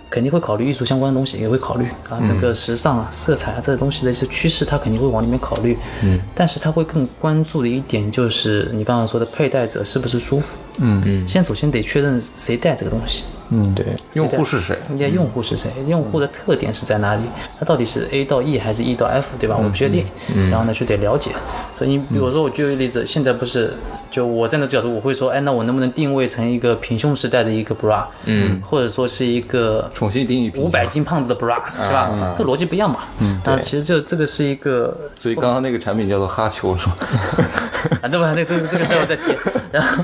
[0.10, 5.78] 肯定会考虑艺术相关的东西，也会考虑啊，整个时尚啊、色彩啊这些东西的一些趋势，他肯定会往里面考虑。
[6.02, 6.20] 嗯。
[6.36, 10.48] 但是他会更关注的一点就是你刚刚说的佩戴者是不是舒服。
[10.80, 11.28] 嗯嗯。
[11.28, 13.24] 先首先得确认谁戴这个东西。
[13.50, 14.78] 嗯，对，用户是谁？
[14.90, 15.72] 人家用户是谁？
[15.88, 17.22] 用户的特点是在哪里？
[17.60, 19.58] 它到底是 A 到 E 还是 E 到 F，对吧？
[19.58, 20.06] 我不确定。
[20.50, 21.32] 然后呢，就得了解。
[21.78, 23.74] 所以你比如说，我举个例子，现在不是
[24.10, 28.06] 就我站在角度，我会说，哎，那我能不能定位成一个平胸时代的一个 bra？
[28.26, 32.36] 嗯，或者说是一个重新定义品五百斤胖子的 bra，是吧？
[32.38, 33.02] 这逻辑不一样嘛。
[33.20, 36.96] 嗯，那其实这这个是一个所以刚刚那个产品叫做哈球，是吧？
[38.02, 38.34] 啊，对吧？
[38.36, 39.24] 那这个这个待会再提。
[39.72, 40.04] 然后，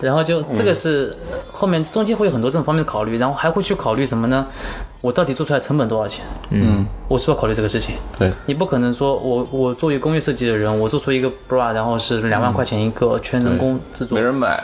[0.00, 1.14] 然后就这个是
[1.52, 4.46] 后面中间会有很多这种方面的考虑，然后还会去考虑什么呢？
[5.00, 6.24] 我到底做出来成本多少钱？
[6.50, 7.94] 嗯，我是不是要考虑这个事情？
[8.18, 14.62] 对，你不可能说我我作为工业设计的人，我做出一个 bra，然后是两万块钱一个，全人工制作没，人买。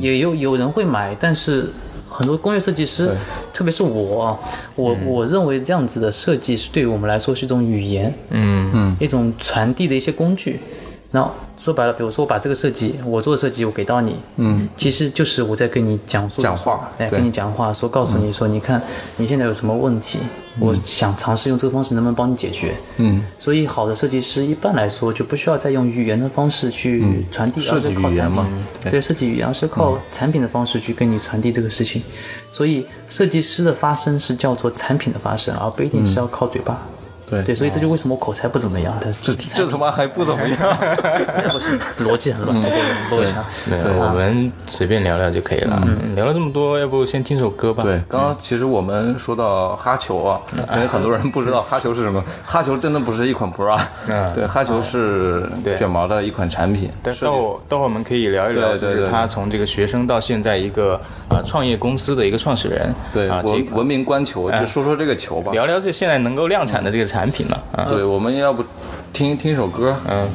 [0.00, 1.70] 也有有人会买，但是
[2.10, 3.08] 很多工业设计师，
[3.54, 4.38] 特别是我，
[4.74, 10.60] 我我认为这样子的设计是对于我们来说是一种语言，嗯嗯，一种传递的一些工具。
[11.14, 17.18] 那说白了，比如说我把这个设计，我做的设计我给到你，嗯，其实就是我在跟你讲述讲话哎，对。
[17.18, 18.82] 跟你讲话，说告诉你说，你看
[19.18, 20.18] 你现在有什么问题，
[20.58, 28.48] 我想尝试用这个方式能不能帮你解决，嗯，所以好的设计师一般来说就不需要再用语言的方式去传递，设计而是靠产品语言嘛。
[28.82, 28.90] 对。
[28.92, 32.02] 对，设计语言而是靠产品的方式去跟你传递这个事情，
[32.50, 36.82] 所以设计师的发声是叫做产品的发声，而不一定是要靠嘴巴。
[37.32, 40.58] 对对，所以这就为什么我口才不怎么样，但是这这他妈还不怎么样。
[42.00, 42.76] 逻辑很乱，不够
[43.08, 43.42] 不够强。
[43.66, 45.82] 对，我们随便聊聊就可以了。
[45.88, 47.82] 嗯聊了这么多，要不先听首歌吧？
[47.82, 52.22] 对，刚刚其实我们说到哈球啊，可能很多人不知道哈球是什么。
[52.44, 56.90] 哈球真的不是一款 bra，嗯对，哈球是卷毛的一款产品。
[57.02, 65.52] 但设计到会待会儿我们可以聊一聊，就是他从这个学生到现在一个啊创业公司的一个创始人，对，啊，文文明观球，就说说这个球吧。
[65.52, 67.84] 聊聊这现在能够量产的这个产品了啊。
[67.88, 68.64] 对，我们要不
[69.12, 69.96] 听听一首歌？
[70.08, 70.28] 嗯，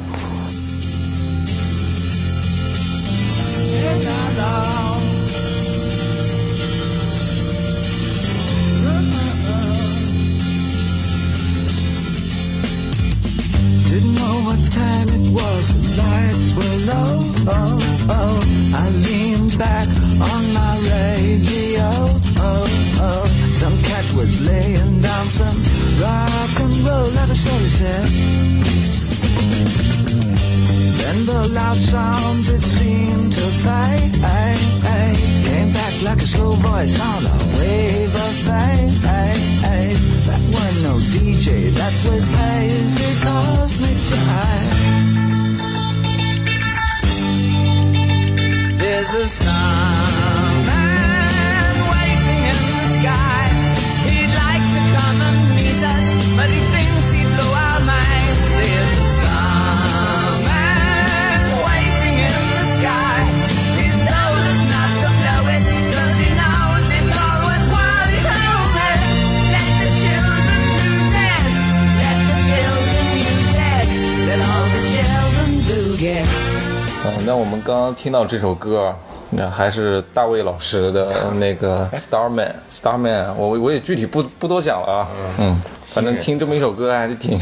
[77.39, 78.93] 我们刚刚听到这首歌，
[79.29, 85.07] 那还是大卫老师的那个 Starman Starman，我我也具体不不多讲了啊，
[85.37, 87.39] 嗯，反正听这么一首歌还是挺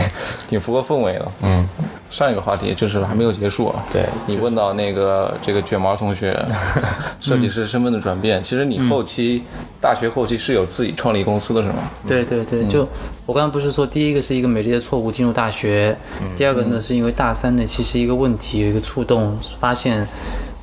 [0.49, 1.67] 挺符合氛围的，嗯。
[2.09, 6.37] 上一个话题就是还没有结束啊，对你问到那个这个卷毛同学
[7.19, 9.43] 设计师身份的转变，其实你后期
[9.81, 11.89] 大学后期是有自己创立公司的是吗？
[12.07, 12.87] 对对对，就
[13.25, 15.95] 我刚刚不是说，第一个是一个美丽的错误进入大学，
[16.37, 20.07] 第二个呢是因为大三呢其实一个问题有一个触动，发现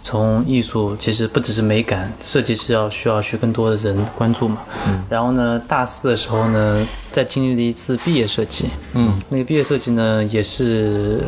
[0.03, 4.59] 从艺术其实不只是美感，设计是要需要去更多的人关注嘛。
[5.09, 11.21] 然后呢，大四的时候呢，在经历了一次毕业设计，嗯，那个毕业设计呢也是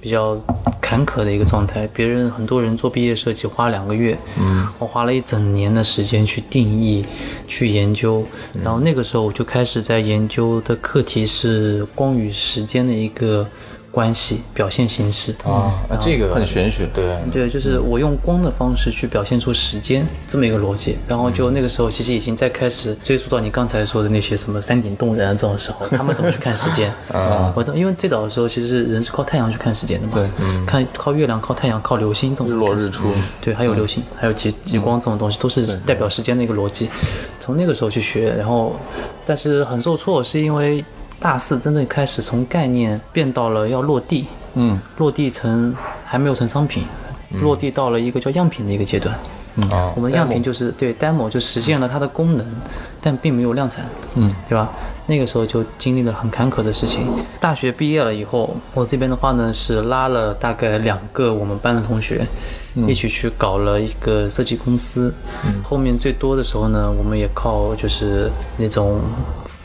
[0.00, 0.36] 比较
[0.80, 1.88] 坎坷的一个状态。
[1.94, 7.06] 别人很多人做毕业设计花两个月，嗯，我花了一整年的时间去定义、
[7.46, 8.22] 去研究。
[8.62, 13.48] 然后那个时候我就开始在研究的课题是光与时间的一个
[13.90, 15.32] 关系表现形式。
[15.44, 26.92] 啊，那这个很玄学，对，对，就是我用光的方式去表现出时间这么一个逻辑，然后就那个时候其实已经在开始追溯到你刚才说的那些什么山顶洞人啊这种时候， 他们怎么去看时间。
[27.12, 27.52] 啊？
[27.56, 36.88] 我因为最早的时候其实人是靠太阳去看时间的嘛，对，看靠月亮、靠太阳、靠流星这种日落日出，对，还有流星，还有极极光这种东西，都是代表时间的一个逻辑。
[37.40, 38.76] 从那个时候去学，然后
[39.26, 40.84] 但是很受挫，是因为
[41.20, 46.84] 大四真正开始从概念变到了要落地，嗯，落地成还没有成商品，
[47.40, 49.14] 落地到了一个叫样品的一个阶段。
[49.60, 52.46] 嗯啊我们样品就是对 demo 就实现了它的功能，
[53.00, 54.70] 但并没有量产，嗯，对吧？
[55.06, 57.08] 那个时候就经历了很坎坷的事情。
[57.40, 62.24] 大学毕业了以后，我这边的话呢是拉了大概两个我们班的同学，
[62.86, 65.12] 一起去搞了一个设计公司。
[65.44, 69.00] 嗯后面最多的时候呢，我们也靠就是那种。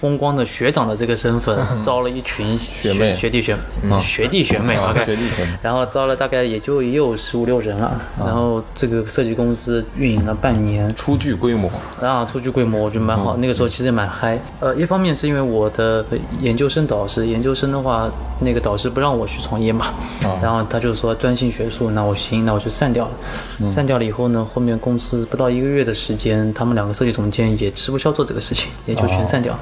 [0.03, 3.15] 风光的学长的这个身份， 招了一群学妹。
[3.15, 3.55] 学弟学
[4.03, 5.57] 学弟学妹，OK，学弟学妹。
[5.61, 13.37] 然后招了大概也就也有十五六人了，然后这个设计公司运营了半年，初具规模，然后出具规模，我觉得蛮好。
[13.37, 14.37] 那个时候其实也蛮嗨。
[14.59, 16.05] 呃，一方面是因为我的
[16.41, 19.93] 研究生导师，研究生的话，那个导师不让我去创业嘛，
[20.41, 23.71] 然后他就说专心学术，那我行，那我就散掉了。
[23.71, 29.59] 散掉了以后呢，后面公司不到一个月的时间，他们两个设计总监也吃不消做这个事情，也就全散掉了。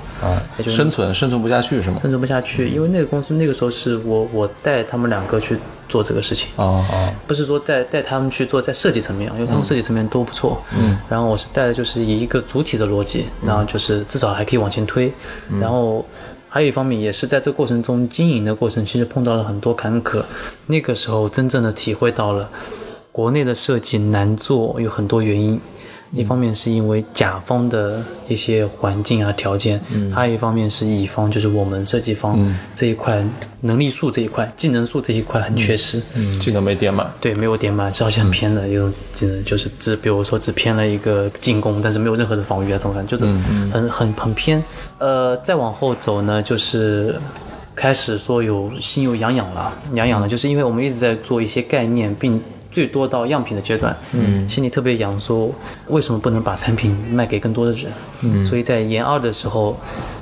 [0.68, 2.00] 生存生存不下去是吗？
[2.02, 5.58] 生存不下去，因为那个公司那个时候是我我带他们两个去
[5.88, 6.50] 做这个事情。
[6.56, 10.62] 哦哦，不是说带带他们去做在设计层面，因为他们设计层面都不错。
[10.78, 15.12] 嗯，然后我是带的就是以一个主体的逻辑，然后就是至少还可以往前推。
[15.60, 16.06] 然后
[16.50, 20.24] 还有一方面也是在这个过程中经营的过程，其实碰到了很多坎坷。
[20.68, 22.50] 那个时候真正的体会到了
[23.12, 25.60] 国内的设计难做有很多原因。
[26.14, 32.38] 一方面是因为甲方的一些环境啊条件，嗯还有一方面是乙方，就是我们设计方
[32.76, 33.24] 这一块
[33.62, 36.01] 能力数这一块、技能数这一块很缺失。
[36.16, 43.32] 嗯技能没点满，对，没有点满，是而且很偏的，有技能就是只比如说只偏了一个进攻，但是没有任何的防御啊，这种感觉就是
[43.72, 44.62] 很很很偏。
[44.97, 47.16] 呃，再往后走呢，就是
[47.74, 52.39] 开始说有心有痒痒了，痒痒了，就是因为我们一直在做一些概念，并
[52.72, 55.54] 最多到样品的阶段，嗯，心里特别痒，说
[55.88, 57.92] 为什么不能把产品卖给更多的人？
[58.22, 59.78] 嗯，所以在研二的时候，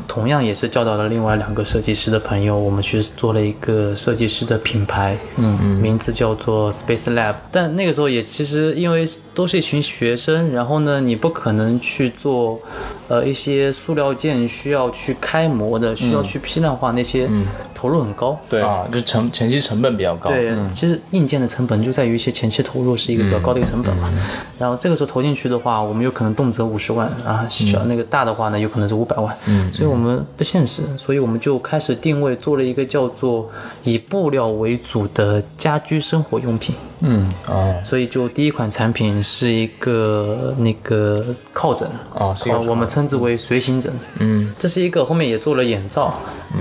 [0.09, 7.35] 同样也是教导了另外两个设计师的朋友，我们去做了一个设计师的品牌，嗯嗯，名字叫做 Space Lab。
[7.51, 12.59] 但那个时候也其实因为都是一群学生，然后呢，你不可能去做，
[13.07, 17.29] 呃，一些塑料件需要去开模的，需要去批量化那些
[17.75, 18.37] 投入很高。
[18.49, 20.31] 对啊，就成前期成本比较高。
[20.31, 24.11] 对，其实硬件的成本就在于一些前期投入是一个比较高的一个成本嘛。
[24.57, 29.35] 然后这个时候投进去的话，我们有可能动辄五十万啊，小那个大的话呢，有可能是五百万。
[29.45, 29.98] 嗯，所以我们
[30.37, 33.49] 不现实，所以我们就开始定位做了一个叫做
[33.83, 36.75] 以布料为主的家居生活用品。
[37.01, 42.35] 嗯，哦所以就第一款产品是一个那个靠枕，哦
[42.67, 43.91] 我们称之为随行枕。
[44.19, 46.13] 嗯，这是一个后面也做了眼罩，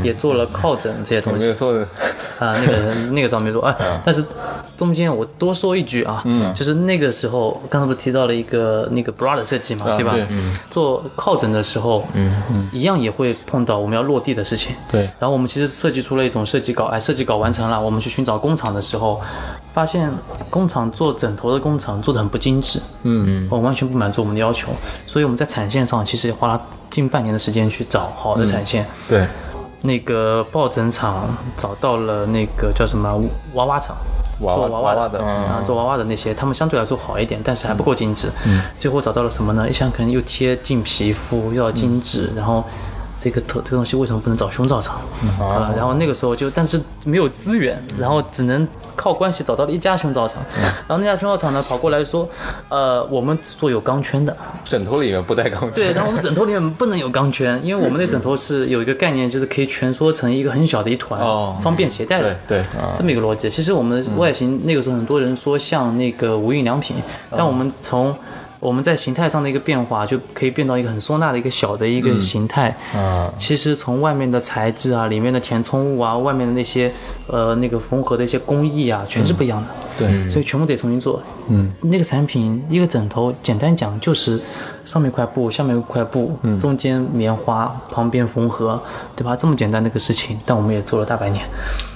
[0.02, 1.40] 也做了靠枕这些东西。
[1.40, 1.80] 没有做的，
[2.38, 3.60] 啊，那个那个照没做。
[3.62, 4.24] 啊，但是
[4.78, 6.24] 中间我多说一句啊，
[6.54, 10.12] 就是那个时候刚才不是提到了一个那个 bra 的设计嘛，对吧？
[10.12, 10.26] 啊对
[10.70, 14.74] 做靠枕的时候，嗯嗯，一样也会碰到我们要落地的事情。
[14.88, 15.02] 对。
[15.18, 19.20] 然后我们其实设计出了一种设计稿，哎，设计稿完成了，我们去寻找工厂的时候，
[19.74, 20.08] 发现
[20.48, 24.68] 工厂做枕头的工厂做的很不精致，嗯，我完全不满足我们的要求，
[25.08, 28.86] 所以我们在产线上其实也花了近半年的时间去找好的产线。
[29.08, 29.26] 对，
[29.82, 33.20] 那个抱枕厂找到了那个叫什么
[33.54, 33.96] 娃娃厂，
[34.38, 38.30] 做娃娃娃娃的啊，做娃娃的那些，他们相对来说好一点，但是还不够精致。
[38.46, 39.68] 嗯，最后找到了什么呢？
[39.68, 42.64] 一箱可能又贴近皮肤，又要精致，然后。
[43.20, 45.00] 这个头这个东西为什么不能找胸罩厂
[45.40, 45.72] 啊？
[45.76, 50.42] 然后那个时候就，但是没有资源，然后只能靠关系找到了一家胸罩厂。
[50.86, 52.28] 然后那家胸罩厂呢跑过来说，
[52.68, 55.72] 呃，我们只做有钢圈的，枕头里面不带钢圈。
[55.72, 62.58] 对，然后我们枕头里面不能有钢圈，因为我们那枕头是有一个概念，就是可以蜷缩成一个很小的一团，哦方便携带的对。
[62.58, 62.66] 对，
[62.96, 63.50] 这么一个逻辑。
[63.50, 66.96] 其实我们的外形那个时候很多人说像那个无印良品，
[67.30, 68.14] 但我们从
[68.60, 72.76] 我们在形态上的一个变化，就可以变到一个很收纳的一个小的一个形态。
[72.94, 76.92] 啊，其实从外面的材质啊，里面的填充物啊，外面的那些
[77.26, 79.68] 呃那个缝合的一些工艺啊，全是不一样的。
[79.98, 81.20] 对，所以全部得重新做。
[81.48, 84.40] 嗯，那个产品一个枕头，简单讲就是
[84.84, 88.80] 上面一块布，下面一块布，中间棉花，旁边缝合，
[89.16, 89.34] 对吧？
[89.34, 91.44] 这么简单的一个事情，但我们也做了大半年。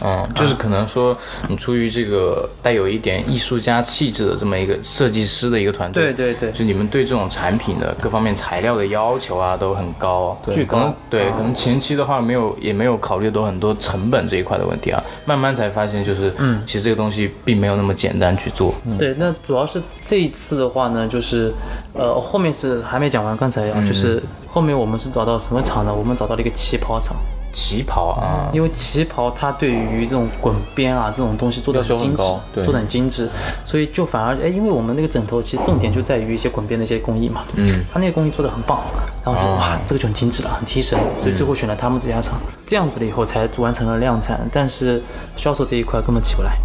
[0.00, 1.16] 嗯，就是可能说
[1.48, 21.52] 你出于这个带有一点艺术家气质的这么一个设计师的一个团队，对对对就你们对这种产品的各方面材料的要求啊都很高，巨高可能对，可能前期的话没有也没有考虑到很多成本这一块的问题啊，慢慢才发现就是，嗯，其实这个东西并没有那么简单去做，对，那主要是这一次的话呢，就是
[21.94, 25.94] 呃后面是还没讲完，刚才啊，就是后面我们是找到什么厂呢？
[25.94, 27.16] 我们找到了一个旗袍厂。
[27.52, 32.22] 旗袍啊，因为旗袍它对于这种滚边啊这种东西做的很精致，
[32.52, 32.64] 对。
[32.64, 33.28] 做的很精致，
[33.64, 38.80] 所以就反而哎，因为我们那个枕头其实重点就在于一些滚边的一些工艺嘛，嗯，它那个工艺做的很棒，
[39.24, 45.02] 然后说哇这个就很精致了，很提神，所以最后选了他们这家厂，这样子了以后才完成了量产，但是
[45.36, 46.58] 销售这一块根本起不来，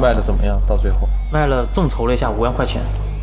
[0.00, 0.60] 卖的怎么样？
[0.66, 2.80] 到最后，卖了众筹了一下五万块钱。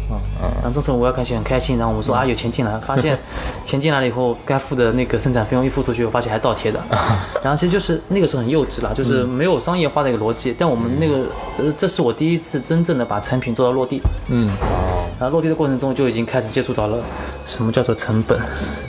[0.10, 0.18] 嗯，
[0.58, 3.18] 然后众筹五万块钱很开心，然后我们说啊有钱进来，发现
[3.66, 6.80] 钱进来了以后，该付的那个生产费用一付出去，我发现还倒贴的。
[7.44, 10.56] 然后其实就是那个时候很幼稚了，就是没有商业化的一个逻辑。
[10.58, 11.26] 但我们那个
[11.58, 14.02] 呃，这是我第一次真正的把产品做到落地。
[14.30, 14.50] 嗯，
[15.20, 17.00] 然后落地的过程中就已经开始接触到了
[17.46, 18.40] 什么叫做成本，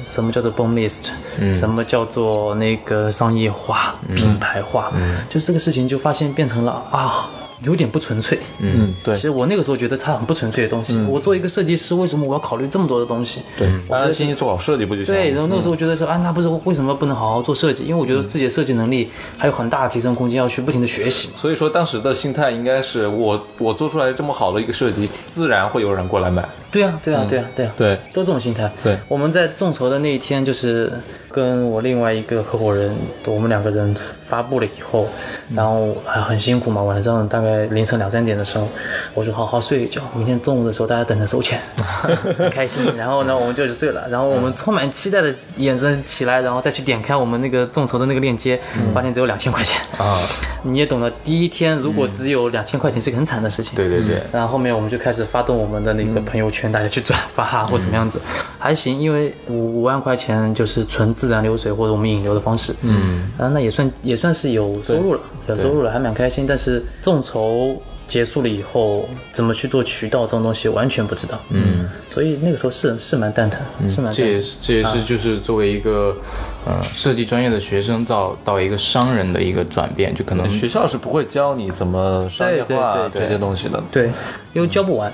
[0.04, 1.10] 什么叫做 bone list，、
[1.52, 4.92] 什么叫做那个商业化、品牌化，
[5.28, 7.28] 就这个事情就发现变成了啊。
[7.64, 10.96] 有点不纯粹，嗯，对其实我那个时候觉得它很不纯粹的东西。
[11.08, 13.40] 我做一个设计师，为什么我要考虑这么多的东西？
[13.58, 15.20] 对，安安心心做好设计不就行了？
[15.20, 17.82] 对，然后那个时候觉得说，啊，那不是为什么不能好好做设计？
[17.84, 21.30] 因为我觉得自己的设计能力还有很大的提升空间，要去不停的学习。
[21.34, 26.48] 所以说当时的心态应该是我我做出来这么好的一个设计，自然会有人过来买。
[26.70, 28.70] 对啊，对啊，对啊，对啊，对，都这种心态。
[28.82, 28.96] 对。
[29.08, 30.92] 我们在众筹的那一天，就是
[31.30, 32.94] 跟我另外一个合伙人，
[33.26, 35.08] 我们两个人发布了以后，
[35.54, 38.68] 然后还很辛苦嘛，晚上大概凌晨两三点的时候，
[39.14, 41.60] 我说好好睡一觉，明天中午的时候大家等着收钱，
[42.36, 42.84] 很开心。
[42.96, 48.60] 然后呢，我们就去睡了，然后我们充满期待的眼神起来，然后再去点开我们那个众筹的那个链接，
[48.92, 49.80] 发现只有两千块钱。
[49.96, 50.20] 啊！
[50.64, 53.74] 你也懂得，第一天如果只有两千块钱是个很惨的事情。
[53.74, 58.20] 对对对，然后后面我们就开始发动我们的那个朋友圈，大家去转发啊或怎么样子，
[58.58, 66.46] 还行，因为五五万块钱就是纯自然流水或者我们引流的方式，嗯，啊，那也算也算是有收入了，有收入了，还蛮开心。
[66.46, 74.14] 但是众筹结束了以后，怎么去做渠道这种东西完全不知道，嗯，所以那个时候是是蛮蛋疼，是蛮蛋疼。
[74.14, 76.16] 这也是这也是就是作为一个
[76.64, 83.82] 呃设计专业的学生到到一个商人的一个转变，就可能学校是不会教你怎么商业化这些东西的。
[83.92, 84.10] 对，
[84.54, 85.12] 因为教不完。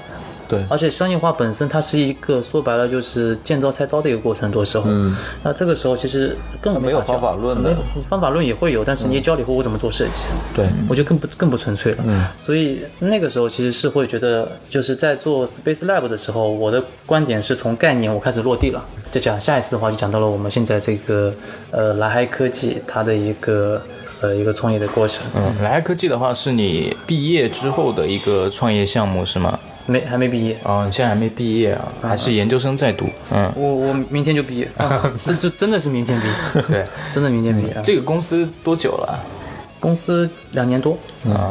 [0.48, 4.84] 对，而且商业化本身它是一个说白了就是见招拆招的一个过程，很多时候。
[4.86, 5.16] 嗯。
[5.42, 7.76] 那这个时候其实更没有方法论的
[8.08, 10.24] 方法论也会有，但是你教了以后我怎么做设计？
[10.54, 11.98] 对，我觉得更不更不纯粹了。
[12.06, 12.24] 嗯。
[12.40, 18.84] 所以那个时候其实是会觉得，就是在做 Space Lab 的时候，我的观点是从概念我开始落地了。
[19.10, 21.32] 再讲下一次的话，就讲到了我们现在这个
[21.70, 23.80] 呃蓝海科技它的一个。
[24.20, 25.22] 呃一个创业的过程。
[25.36, 29.58] 嗯，蓝海科技的话是你毕业之后的一个创业项目是吗？
[29.86, 33.06] 没还没毕业，哦，你现在还没毕业啊，还是研究生在读？
[33.30, 34.68] 嗯，我我明天就毕业，
[35.24, 36.84] 这这真的是明天毕业，对。
[37.14, 37.76] 真的明天毕业。
[37.82, 39.22] 这个公司多久了？
[39.84, 40.96] 公司两年多，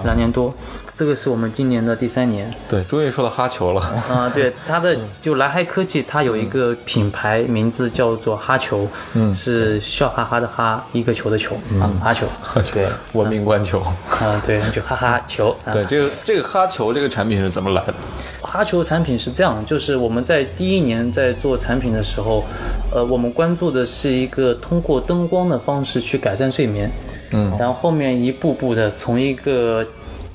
[0.04, 0.52] 两年多，
[0.98, 2.52] 这个是我们今年的第三年。
[2.68, 3.82] 对，终于说到哈球了。
[4.10, 13.80] 啊、对， 它的就蓝海科技，它有一个品牌名字叫做哈球，嗯，是笑哈哈的哈，一个球的球，啊，哈球，哈球对，文明观球。
[13.82, 17.94] 啊，对，就哈哈球， 啊对，这个这个哈球这个产品是怎么来的？
[18.42, 22.44] 哈球产品是这样，就是我们在第一年在做产品的时候，
[22.92, 26.90] 呃，我们关注的是一个通过灯光的方式去改善睡眠，
[27.34, 29.86] 嗯，然后后面一步步的从一个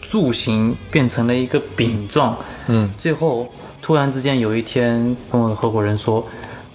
[0.03, 2.37] 柱形变成了一个饼状，
[2.67, 3.49] 嗯，最后
[3.81, 6.23] 突然之间有一天跟我的合伙人说。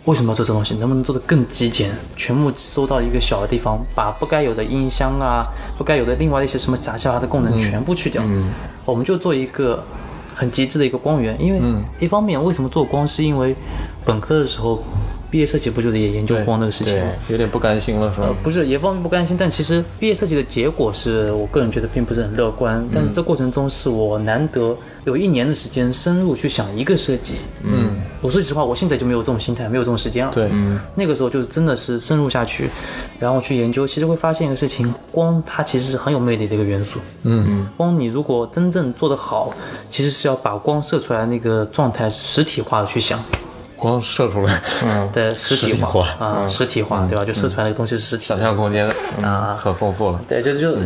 [0.06, 0.76] 为什么要做这东西？
[0.76, 1.90] 能不能做得更极简？
[2.18, 5.48] 全部收到一个小的地方，把不该有的音箱啊，
[5.78, 8.22] 不该有的另外一些什么杂七杂八的功能全部去掉。
[8.26, 8.52] 嗯，
[8.84, 9.82] 我们就做一个
[10.36, 11.42] 很极致的一个光源。
[11.42, 11.62] 因为
[12.02, 13.56] 一方面，为什么做光，是因为
[14.04, 14.84] 本科的时候
[15.34, 17.08] 毕业设计不就是也研究光这个事情吗？
[17.28, 18.30] 有点不甘心了，是吧？
[18.44, 22.88] 不是，也方面不甘心，但其实毕业设计的结果是我个人觉得并不是很乐观。
[22.94, 27.38] 但是这过程中是我难得有一年的时间深入去想一个设计。
[27.64, 30.32] 嗯，我说句实话，我现在就没有这种心态，没有这种时间了。
[30.32, 30.52] 对，
[30.94, 32.70] 那个时候就真的是深入下去，
[33.20, 37.00] 然后去研究，其实会发现一个事情，光它其实是很有魅力的一个元素。
[37.24, 39.52] 嗯，光你如果真正做得好，
[39.90, 43.20] 其实是要把光射出来那个状态实体化的去想。
[43.84, 47.26] 光射出来，嗯， 对实体化化啊，实体化对吧？
[47.26, 48.90] 就射出来那个东西是实体想象空间
[49.22, 50.22] 啊很丰富了。
[50.28, 50.78] 对，就就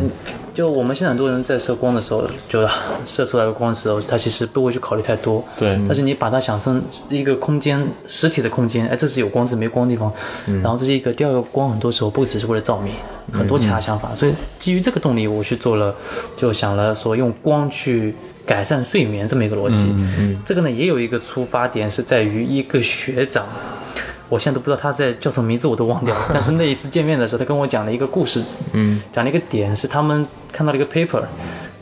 [0.52, 2.68] 就我们现在很多人在射光的时候，就
[3.06, 5.44] 射出来的光的时候，他其实不会去考虑太多。
[5.56, 10.12] 对但是你把它想成一个空间，实体的空间，哎，这是有光，这是没光的地方。
[10.60, 12.94] 然后这是一个第二个光，很多时候不只是为了照明，
[13.32, 14.10] 很多其他想法。
[14.16, 15.94] 所以基于这个动力，我去做了，
[16.36, 18.16] 就想了说用光去。
[18.48, 23.44] 改善睡眠这么一个逻辑，嗯这个呢也有一个出发点是在于一个学长，
[24.30, 26.30] 我现在都不知道他在叫什么名字，我都忘掉了。
[26.32, 28.42] 但是那一次见面的时候，他跟我讲了一个故事，
[28.72, 31.22] 嗯，讲了一个点是他们看到了一个 paper，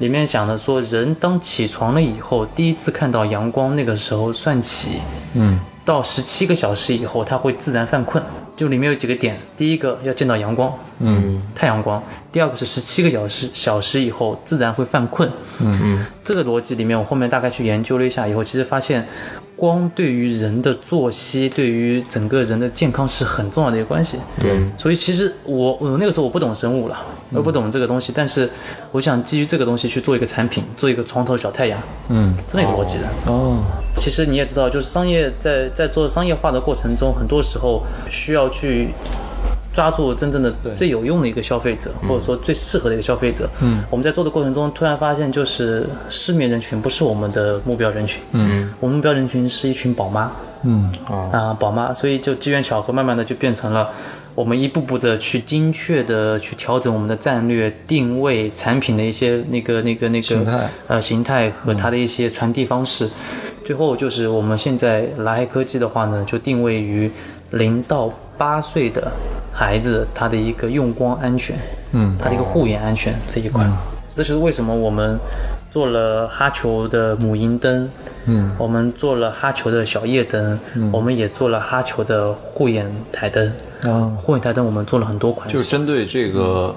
[0.01, 4.99] 里面讲的说人当起床了以后，第一次看到阳光那个时候算起，
[5.35, 8.21] 嗯，到十七个小时以后，他会自然犯困。
[8.57, 12.01] 就里面有几个点，第一个要见到阳光，嗯，太阳光；
[12.33, 15.29] 第二个是十七个小时小时以后自然会犯困，
[15.59, 19.07] 嗯嗯，这个逻辑里面，我后面大概去研究了一下以后，其实发现
[19.55, 24.17] 光对于人的作息，对于整个人的健康是很重要的一个关系。
[24.41, 26.99] 对，所以其实我我那个时候我不懂生物了，
[27.33, 28.49] 我不懂这个东西，但是
[28.93, 33.05] 我想基于这个东西去做一个产品，做一个床头小太阳，嗯，这么一个逻辑的。
[33.27, 33.59] 哦，
[33.97, 38.91] 其实你也知道，就是商业在在做商业化的过程中，很多时候需要去
[39.75, 43.49] 抓住真正的最有用的一个消费者，或者说最适合的一个消费者。
[43.61, 48.23] 嗯，我们在做的过程中，突然发现就是失眠人群不是我们的目标人群。
[48.33, 50.31] 嗯，我们目标人群是一群宝妈。
[50.63, 50.91] 嗯
[51.33, 53.91] 啊，宝妈，所以就机缘巧合，慢慢的就变成了。
[54.37, 63.09] 我们一步步的去精确的去调整我们的战略定位、产品的一些那个、那个、那个形态呃形态和它的一些传递方式。
[63.65, 67.11] 最后就是我们现在来科技的话呢，就定位于
[67.53, 69.11] 零到八岁的
[69.55, 71.57] 孩子他的一个用光安全，
[71.93, 73.67] 嗯，他的一个护眼安全这一块。
[74.15, 75.19] 这就是为什么我们
[75.71, 77.91] 做了哈球的母婴灯，
[78.27, 80.59] 嗯，我们做了哈球的小夜灯，
[80.93, 83.51] 我们也做了哈球的护眼台灯。
[83.83, 86.75] 啊，护眼台灯我们做了很多款式，就是针对这个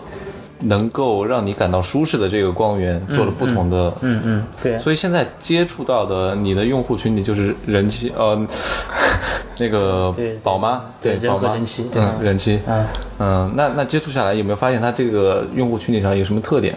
[0.60, 8.46] 能够让你感到舒适的这个光源做了不同的，嗯嗯，对，所以现在接触到的你的用户群体就是人妻，呃，
[9.58, 12.86] 那个宝妈，对人宝妈，人妻嗯，人妻，嗯。
[13.22, 16.74] 嗯，那那接触下来有没有发现它这个用户群体上有什么特点？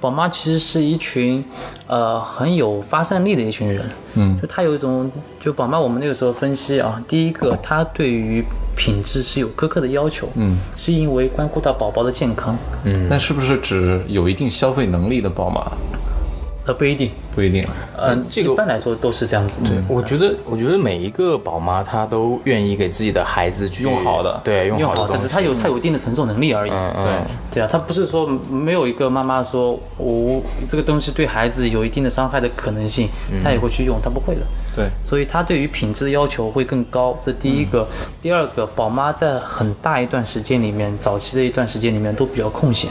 [0.00, 1.44] 宝妈其实是一群，
[1.86, 3.84] 呃，很有发散力的一群人。
[4.14, 8.44] 嗯，就她有一种，就宝妈，我们那个时候分析啊，第一个，她对于
[8.76, 10.28] 品质是有苛刻的要求。
[10.34, 12.56] 嗯，是因为关乎到宝宝的健康。
[12.84, 15.60] 嗯，那是不是指有一定消费能力的宝妈？
[16.66, 17.10] 呃，不一定。
[17.34, 17.62] 不一定，
[17.98, 19.60] 嗯、这个一般来说都是这样子。
[19.62, 25.22] 对，我觉得，我觉得每一个宝妈她都愿意给自己的孩子去用好的对，用用好，的东西。
[25.22, 26.70] 可是她有她有一定的承受能力而已。
[26.70, 27.04] 嗯对
[27.52, 33.06] 对啊，她不是说没有一个妈妈说我这个东西对孩子有一定的伤害的可能性，
[33.44, 34.40] 她也会去用，她不会的。
[34.74, 37.86] 对，所以她对于品质的要求会更高，这第一个。
[38.22, 42.90] 第二个，宝妈在很大一段时间里面，早期的一段时间里面都比较空闲。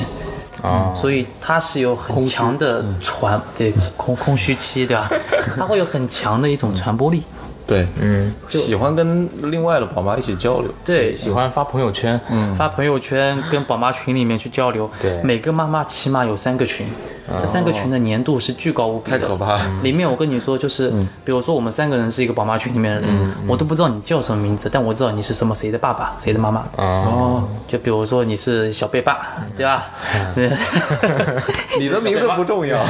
[0.65, 5.09] 啊，所以它是有很强的传对空空虚期，对吧？
[5.55, 7.23] 它会有很强的一种传播力。
[7.67, 10.71] 对，嗯，喜欢跟另外的宝妈一起交流。
[10.85, 14.87] 对，喜欢发朋友圈，嗯，发朋友圈跟宝妈群里面去交流。
[15.01, 16.85] 对每个妈妈起码有三个群，
[17.27, 19.79] 这三个群的粘度是巨高无比的，太可怕了。
[19.81, 20.89] 里面我跟你说，就是
[21.23, 26.65] 比如说我们三个人是一个宝妈群里面的人，我都不知道你叫什么名字，但我知道你是什么谁的爸爸，谁的妈妈。
[26.77, 29.19] 哦，就比如说你是小贝爸，
[29.57, 29.85] 对吧？
[30.35, 30.51] 对，
[31.79, 32.83] 你的名字不重要。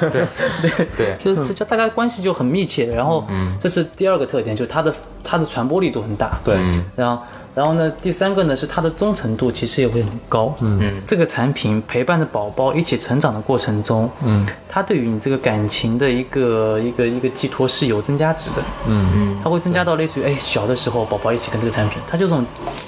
[0.00, 0.24] 对。
[0.62, 0.86] 对。
[0.96, 2.86] 对，就是这就大家关系就很密切。
[2.86, 3.26] 然后
[3.58, 6.38] 这是第二个特点，就是它的它的传播力度很大。
[6.44, 6.56] 对，
[6.94, 7.22] 然后，
[7.56, 10.54] 然后呢，第三个呢是它的忠诚度其实也会很高。
[10.60, 18.56] 嗯，这个产品陪伴着宝宝一起成长的过程中，嗯，它对于你这个感情的一个一个一个寄托是有增加值的。
[18.86, 22.44] 嗯嗯，它会增加到类似于哎小的时候宝宝一起跟这个产品，它就这种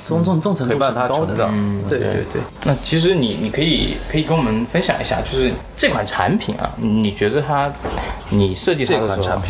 [0.06, 1.28] 这种这种忠诚度是陪伴他很高的。
[1.28, 1.88] 成长。
[1.88, 2.42] 对对对。
[2.64, 7.72] 那其实你你可以可以跟我们分享一下，就是这款产品啊，你觉得它
[8.28, 9.40] 你设计它的时候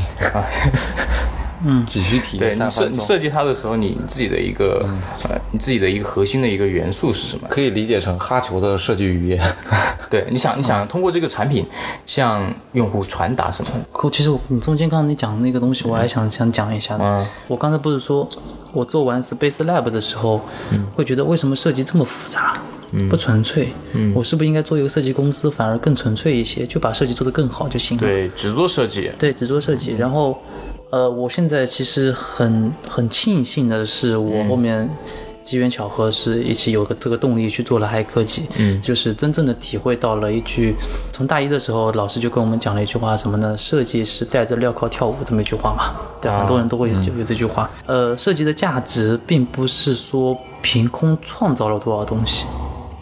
[1.65, 4.85] 这款产品啊，继续体验三分钟，你设你设计它的时候，你自己的一个、
[5.29, 7.49] 呃你自己的一个核心的一个元素是什么？
[7.49, 9.43] 可以理解成哈球的设计语言。
[10.11, 11.67] 对，你想你想通过这个产品
[12.07, 13.71] 向用户传达什么？
[13.93, 17.05] 可其实我你中间刚才你讲的那个东西，我还想想讲一下的。
[17.05, 18.29] 嗯我刚才不是说，
[18.73, 20.41] 我做完 Space Lab 的时候，
[20.95, 22.61] 会觉得为什么设计这么复杂，
[23.09, 23.73] 不纯粹？
[24.15, 28.03] 我是不是应该做一个设计公司，反而更纯粹一些，就把设计做得更好就行了？
[28.03, 29.11] 对，只做设计。
[29.19, 29.95] 对，只做设计。
[29.99, 30.39] 然后，
[30.91, 34.89] 呃，我现在其实很很庆幸的是，我后面
[35.43, 40.75] 机缘巧合是一起有个这个动力去做了嗨科技，嗯，就是真正的体会到了一句，
[41.13, 43.55] 从大一的时候老师就跟我们讲了一句话，什么呢？
[43.59, 47.71] 设计是带着镣铐跳舞这么一句话嘛，对，很多人都会有有这句话。
[47.85, 52.47] 呃，设计的价值并不是说凭空创造了多少东西，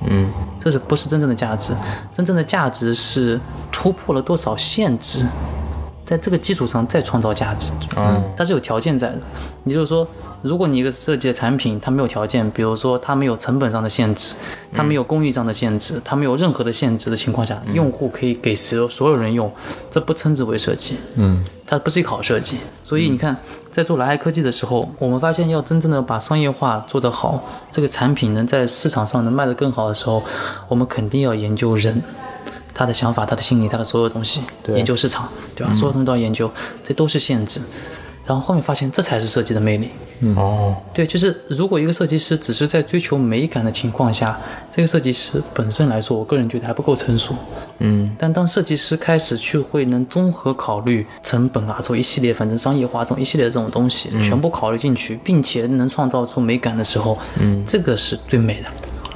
[0.09, 0.29] 嗯，
[0.59, 1.73] 这是不是真正的价值？
[2.13, 5.25] 真正的价值是突破了多少限制，
[6.07, 7.73] 在这个基础上再创造价值。
[7.97, 9.19] 嗯，它是有条件在的。
[9.65, 10.07] 也就是说，
[10.43, 14.37] 如果你一个设计的产品它没有条件，比如说它没有成本上的限制，
[14.73, 19.51] 它没有工艺上的限制，它没有任何的限制的情况下，用户可以给所有所有人用，
[19.91, 20.97] 这不称之为设计。
[21.17, 22.59] 嗯，它不是一个好设计。
[22.85, 23.37] 所以你看，
[23.73, 27.43] 在做蓝海科技的时候，我们发现要真正的把商业化做得好，
[27.73, 30.23] 这个产品能在市场上能卖得更好的时候，
[30.69, 32.01] 我们肯定要研究人。
[32.77, 35.73] 他的想法、他的心理、他的所有东西，研究市场，对吧？
[35.73, 36.51] 所有东西都要研究，
[36.85, 37.59] 这都是限制。
[38.27, 39.89] 然后后面发现，这才是设计的魅力。
[40.19, 44.37] 嗯哦，对，就是如果一个设计师只是在追求美感的情况下，
[44.71, 47.35] 这个设计师本身来说，我个人觉得还不够成熟。
[47.79, 58.69] 嗯，但当设计师开始去会能综合考虑成本啊，这种一系列反正商业化这种一系列的这种东西，全部考虑进去，并且能创造出美感的时候，嗯，这个是最美的。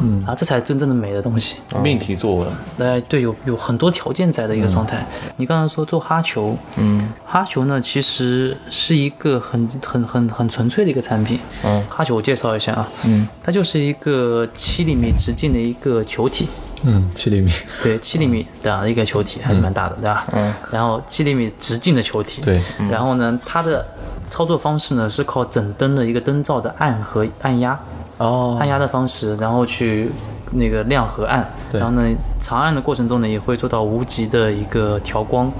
[0.03, 0.25] 嗯。
[0.27, 1.57] 啊，这才是真正的美的东西。
[1.83, 2.49] 命题作文，
[2.79, 5.05] 呃，对，有有很多条件在的一个状态。
[5.37, 11.39] 你刚才说做哈球，嗯，哈球呢其实是一个很很很很纯粹的一个产品。
[11.65, 16.49] 嗯，哈球我介绍一下啊，嗯，它就是一个七厘米直径的一个球体，
[16.83, 17.51] 嗯，七厘米，
[17.83, 20.25] 对，七厘米的一个球体还是蛮大的，对吧？
[20.33, 23.87] 嗯，然后七厘米直径的球体，对，然后呢，它的
[24.31, 27.79] 操作方式呢是靠整灯的一个灯罩的按和按压，
[28.19, 30.11] 哦按压的方式，然后去
[30.53, 32.03] 那个亮和暗，然后呢，
[32.41, 35.51] 长按的过程中呢也会做到无极的一个调光。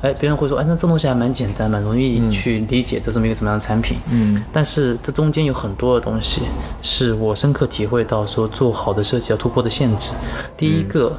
[0.00, 3.96] 哎，别人会说，哎，那这东西还蛮简单，蛮容易去理解这这么一个怎么样的产品。
[4.10, 6.42] 嗯，但是这中间有很多的东西
[6.82, 10.12] 是我深刻体会到，说做好的设计要突破的限制。
[10.56, 11.12] 第一个，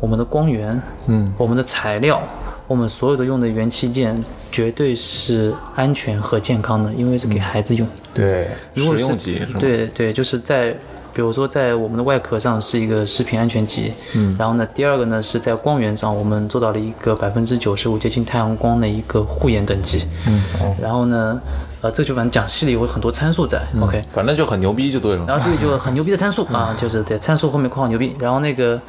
[0.00, 2.20] 我们的光源，嗯，我们的材料。
[2.66, 7.86] 我们所有的用的元器件绝对是安全和健康的，因为是给孩子用。
[8.12, 9.60] 对，实如果是用级是吗？
[9.60, 10.74] 对对，就是在
[11.12, 20.42] 比如说在我们的外壳上是一个食品安全级，嗯，然后呢，第二个呢是在光源上，我们做到了一个百分之九十五接近太阳光的一个护眼等级，嗯，
[20.80, 21.40] 然后呢，
[21.82, 25.24] 呃，这就反正讲细了有很多参数在、o k 反正就很牛逼就对了。
[25.26, 28.80] 然后这里就很牛逼的参数啊，就是对参数后面括号牛逼，然后那个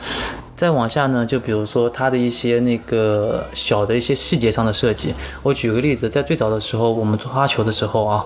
[0.57, 8.25] 再往下呢，就比如说它的一些那个小的一些细节上的设计，我举个例子，在最早的时候我们做花球的时候啊，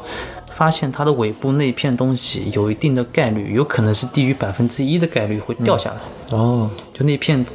[0.56, 7.46] 发现它的尾部那片东西有一定的概率，有可能是低于百分之一的概率会掉下来，哦，就那片。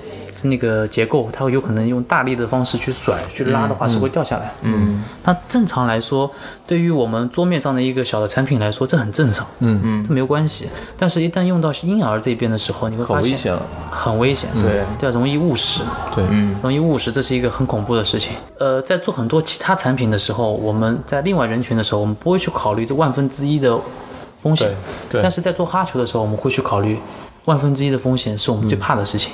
[0.44, 4.52] 那个结构，它会有可能用大力的方式去甩、去拉的话，是会掉下来。
[4.62, 6.30] 嗯，那正常来说，
[6.66, 9.46] 对于我们桌面上的一个小的产品来说，这很正常。
[9.60, 10.68] 嗯嗯，这没有关系。
[10.98, 13.62] 但是，一旦用到婴儿这边的时候，你会发现很危险了。
[13.90, 14.50] 很危险。
[14.54, 15.82] 对对，容易误食。
[16.14, 16.24] 对，
[16.62, 18.34] 容易误食，这是一个很恐怖的事情。
[18.58, 23.78] 呃，在做很多其他产品的时候，我们在另外人群的时候，我们不会去考虑这万分之一的
[24.42, 24.68] 风险。
[25.10, 26.98] 对对但是在做哈球的时候，我们会去考虑
[27.46, 29.32] 万分之一的风险是我们最怕的事情。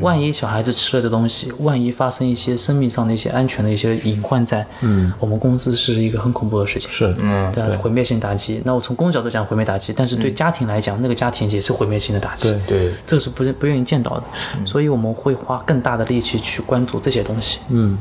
[0.00, 6.88] 万一小孩子吃了这东西，万一发生一些生命上的一些安全的一些隐患在，嗯，我们公司是一个很恐怖的事情。
[6.90, 8.60] 是，嗯，对啊，毁灭性打击。
[8.64, 12.50] 那我从公司角度讲毁灭打击，但是对家庭来讲，那个家庭也是毁灭性的打击。
[12.66, 12.76] 对。
[12.76, 14.24] 对，这个是不不愿意见到的，
[14.64, 17.58] 所以我们会花更大的力气去关注这些东西。
[17.70, 17.96] 嗯，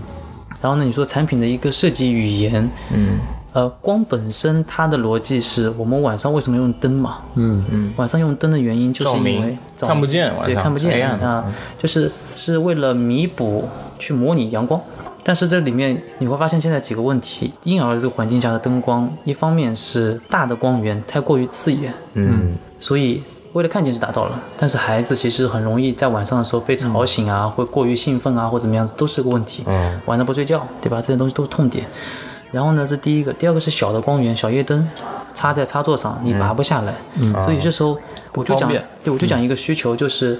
[0.61, 3.19] 然后呢，你说产品的一个设计语言，嗯，
[3.55, 7.19] 呃，光本身它的逻辑是我们晚上为什么用灯嘛？
[7.35, 11.45] 嗯嗯，晚上用灯的原因就是因为看不见晚上对看不见啊，
[11.79, 13.63] 就是是为了弥补
[13.97, 14.77] 去模拟阳光。
[15.23, 29.63] 但是这里面你会发现现在几个问题，婴儿这个环境下的灯光，一方面是大的光源太过于刺眼，嗯，所以为了看见是达到了，但是孩子其实很容易在晚上的时候被吵醒啊，会过于兴奋啊，或怎么样子，都是个问题。
[29.65, 31.01] 嗯，晚上不睡觉，对吧？
[31.01, 31.85] 这些东西都是痛点。
[32.51, 34.87] 然后呢，这第一个，第二个是小的光源，小夜灯
[35.33, 36.93] 插在插座上，你拔不下来。
[37.15, 37.97] 嗯，所以有些时候
[38.33, 40.39] 我就讲，对，我就讲一个需求，就是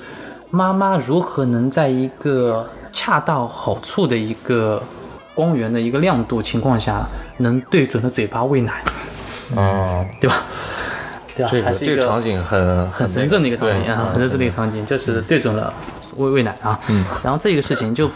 [0.50, 4.82] 妈妈如何能在一个恰到好处的一个
[5.34, 7.06] 光源的一个亮度情况下，
[7.38, 8.82] 能对准了嘴巴喂奶，
[9.56, 10.44] 哦，对吧？
[11.36, 11.52] 对吧？
[11.52, 15.74] 这个还是一这个场景很很神圣的一个场景啊，很神圣的一个场景，就是对准了
[16.16, 16.80] 喂喂奶啊。
[16.88, 17.04] 嗯。
[17.22, 18.10] 然后这个事情就，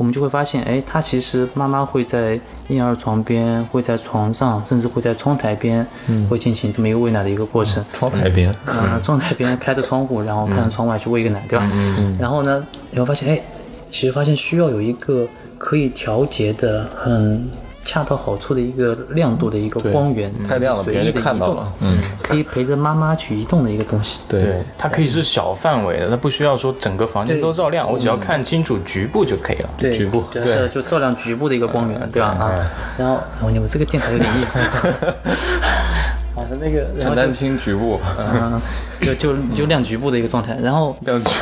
[0.00, 5.86] 我们就会发现，哎，他其实妈妈会在婴儿床边，会在床上，甚至会在窗台边，
[6.26, 7.84] 会进行这么一个喂奶的一个过程。
[7.92, 11.70] 窗台边，啊，窗台边开着窗户，然后看着窗外去喂一个奶，对吧？
[11.74, 13.42] 嗯然后呢，你会发现，哎，
[13.90, 15.28] 其实发现需要有一个
[15.58, 17.46] 可以调节的很
[17.90, 24.20] 恰到好处的一个亮度的一个光源，太亮了别人就看到了，嗯，可以陪着妈妈去移动的一个东西。
[24.28, 24.44] 对。
[24.44, 29.70] 对，它可以是小范围的，它不需要说整个房间都照亮，我只要看清楚局部就可以了。
[29.76, 30.22] 对，局部。
[30.32, 32.28] 对，就照亮局部的一个光源，对吧？
[32.28, 32.64] 啊，
[32.96, 34.60] 然后我，你们这个电台有点意思。
[36.36, 38.60] 啊，那个，然后就承担清局部，嗯，
[39.02, 41.34] 就就就亮局部的一个状态，然后亮局，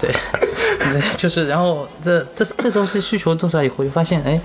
[0.00, 0.47] 对，对
[1.16, 4.40] 就是然后这这这东西需求做出来以后，就发现哎，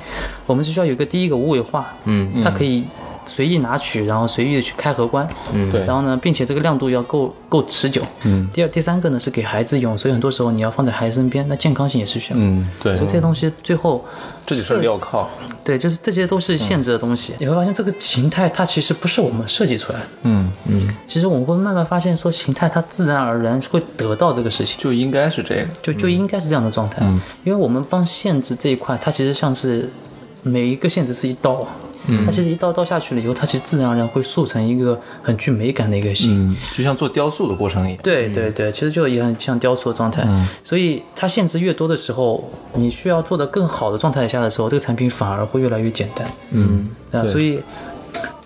[0.45, 2.85] 我们是需要有个第一个无尾化，嗯，它可以
[3.25, 12.95] 随意拿取，然后随意的去开荷官，嗯，对然后呢，并且这个亮度要够够持久，嗯，第二第三个呢是给孩子用，所以很多时候你要放在孩子身边，那健康性也是需要，嗯，对。
[12.95, 14.03] 所以，这些东西最后
[14.45, 14.81] 这就是。
[14.81, 15.27] 镣铐，
[15.63, 17.33] 对，就是这些都是限制的东西。
[17.39, 24.77] 你会发现这个形态它其实不是我们设计出来的，嗯嗯，其实我们会慢慢发现说形态它自然而然会得到这个事情。
[24.77, 27.05] 就应该是这个，就就应该是这样的状态，
[27.43, 29.89] 因为我们帮限制这一块，它其实像是
[30.41, 31.65] 每一个限制是一刀，
[32.07, 36.51] 嗯，它其实一刀刀下去了以后，它其实自然而然会塑成一个很具美感的一个形。
[36.51, 40.27] 嗯，就像做雕塑的过程一样，对对对，其实就也很像雕塑的状态，
[40.63, 46.27] 所以它限制越多的时候，你需要做的更好的状态下的时候，这个产品反而会越来越简单。
[46.51, 47.61] 嗯，啊，所以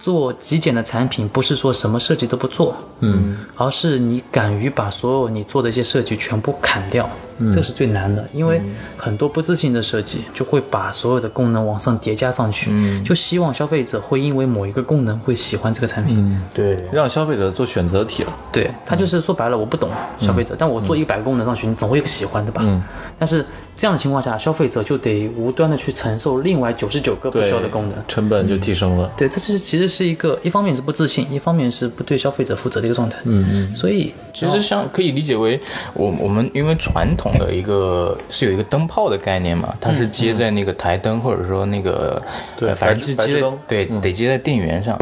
[0.02, 7.10] 做极简的产品，不是说什么设计都不做，嗯，而是你敢于把所有你做的一些设计全部砍掉，
[7.54, 8.62] 这是最难的，因为
[8.98, 12.72] 很多不自信的设计就会把所有的功能往上叠加上去，
[13.04, 22.62] 就希望消费者会因为某一个功能会喜欢这个产品，对，让消费者做选择题了，对他就是说白了，我不懂消费者，但我做一百个功能上去，你总会有个喜欢的吧？
[22.66, 22.82] 嗯。
[23.20, 23.46] 但是
[23.78, 28.04] 这样的情况下，消费者就得无端的去承受另外九十九个不需要的功能。
[28.08, 33.20] 成本就提升了，对，这是其实是一个，一方面是不自信，一方面是不对消费者负责的一个状态。
[33.26, 35.60] 嗯嗯，所以其实像可以理解为
[35.94, 42.20] 我我们因为传统的一个是有一个灯泡的概念嘛，它是接在那个台灯或者说那个
[42.58, 44.98] 对呃反正白是接对得接在电源上。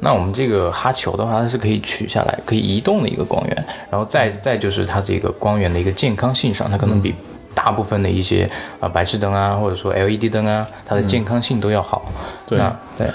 [0.00, 7.14] 那我们这个哈球的话，它是可以取下来可以移动的一个光源，然后再再就是它这个光源的一个健康性上，它可能比。
[7.54, 12.10] 大部分的一些啊、白炽灯啊，或者说 LED 灯啊，它的健康性都要好。
[12.46, 13.08] 对那对。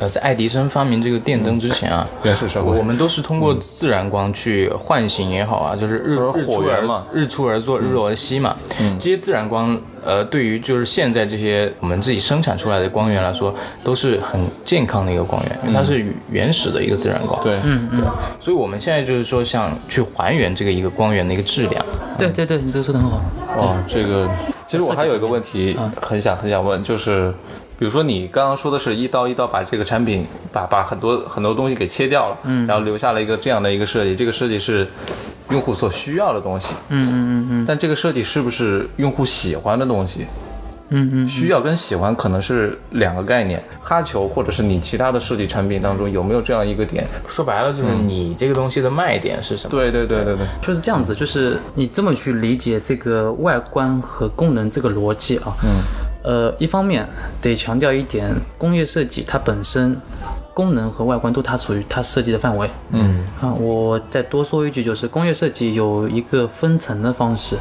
[0.00, 8.56] 呃，在爱迪生发明这个电灯之前啊，原始社会我们都是通过自然光去唤醒也好啊，就是日日出而嘛日出而作，日落而息嘛。
[8.98, 17.38] 这些自然光，呃，对于就是现在这些我们自己生产出来的光源来说，都是很健康的一个光源，因为它是原始的一个自然光。
[17.42, 18.02] 对，嗯嗯，
[18.40, 21.84] 所以我们现在就是说，想去还原这个一个光源的一个质量。
[22.16, 23.20] 对对对，你这个说的很好。
[23.56, 24.28] 哦，这个
[24.66, 27.32] 其实我还有一个问题嗯很想很想问，就是
[27.80, 34.86] 比如说你刚刚说的是一刀一刀把这个产品把把很多很多东西给切掉了，嗯，然后留下了一个这样的一个设计，这个设计是
[35.48, 40.26] 用户所需要的东西，嗯嗯嗯嗯但这个设计是不是用户喜欢的东西？
[40.92, 43.64] 嗯嗯，需要跟喜欢可能是两个概念。
[43.80, 47.06] 哈球或者是你其他的设计产品当中有没有这样一个点？
[47.28, 49.70] 说白了，就是你这个东西的卖点是什么？
[49.70, 55.54] 对对对对对，就是这样子，就是你这么去理解这个外观和功能这个逻辑啊。
[55.62, 55.80] 嗯。
[56.22, 57.06] 呃，一方面
[57.42, 59.96] 得强调一点，工业设计它本身
[60.52, 62.68] 功能和外观都它属于它设计的范围。
[62.90, 63.24] 嗯。
[63.40, 67.56] 啊，我再多说一句，就是工业设计有一个分层的方式，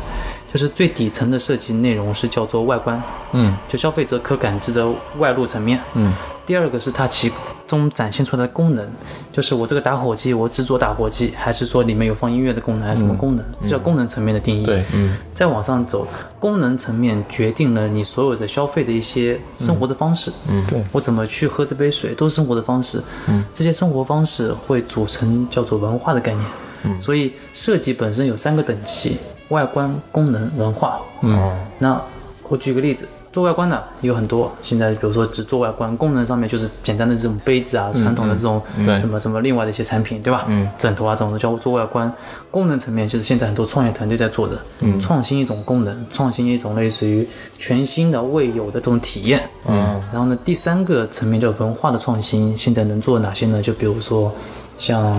[0.51, 3.01] 就是最底层的设计内容是叫做外观，
[3.31, 4.85] 嗯就消费者可感知的
[5.17, 5.79] 外露层面。
[5.93, 6.13] 嗯
[6.45, 7.31] 第二个是它其
[7.69, 8.85] 中展现出来的功能，
[9.31, 13.45] 就是我这个打火机，我只做打火机，还是说里面有放音乐的功能，还是什么功能？
[13.61, 14.65] 这叫功能层面的定义。
[14.65, 16.07] 对，嗯，再往上走，
[16.39, 20.31] 功能层面决定了你所有的消费的一些生活的方式。
[20.49, 23.01] 嗯，对我怎么去喝这杯水，都是生活的方式。
[23.27, 26.45] 嗯，这些生活方式会组成叫做文化的概念。
[26.83, 29.17] 嗯，所以设计本身有三个等级：
[29.49, 30.99] 外观、功能、文化。
[31.21, 31.37] 嗯，
[31.77, 32.01] 那
[32.47, 33.07] 我举个例子。
[33.31, 38.61] 做外观的有很多，现在比如说只做外观，功能上面就是简单的这种杯子啊，传统的这种
[38.99, 40.45] 什么什么另外的一些产品，对吧？
[40.47, 42.11] 嗯，枕头啊这种的叫做外观。
[42.49, 47.27] 功能层面就是现在很多创业团队在做的，嗯，创新一种功能，创新一种类似于
[47.59, 49.47] 全新的未有的这种体验。
[49.67, 53.61] 嗯，然后呢，第三个层面叫文化的创新，现在能做哪些呢？
[53.61, 54.33] 就比如说
[54.79, 55.15] 像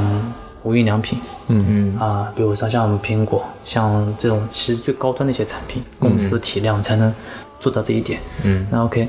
[0.64, 7.14] 无印良品，嗯嗯啊，比如说像苹果，像这种其实最高端的一些产品，公司体量才能
[7.60, 8.18] 做到这一点。
[8.42, 9.06] 嗯，那 OK。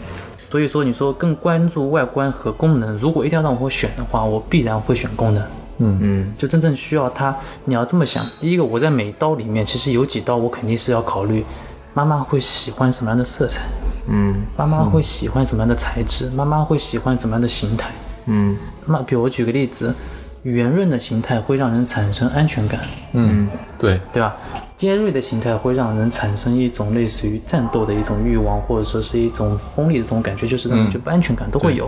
[0.52, 5.42] 所以说，你说更关注外观和功能，如果一定要让我选的话，我必然会选功能。
[5.84, 7.34] 嗯嗯就真正需要它，
[7.66, 8.24] 你要这么想。
[8.40, 11.44] 第一个，我在每刀里面，其实有几刀我肯定是要考虑，
[11.94, 13.62] 妈妈会喜欢什么样的色彩，
[14.10, 17.90] 嗯妈妈会喜欢什么样的材质，妈妈会喜欢什么样的形态。
[18.26, 19.96] 嗯那，比如我举个例子，
[20.44, 22.80] 圆润的形态会让人产生安全感，
[23.14, 24.36] 嗯，对，对吧？
[24.76, 31.88] 尖锐的形态会让人产生一种类似于战斗的一种欲望，或者说是一种锋利的这种感觉，就是让人就不安全感都会有。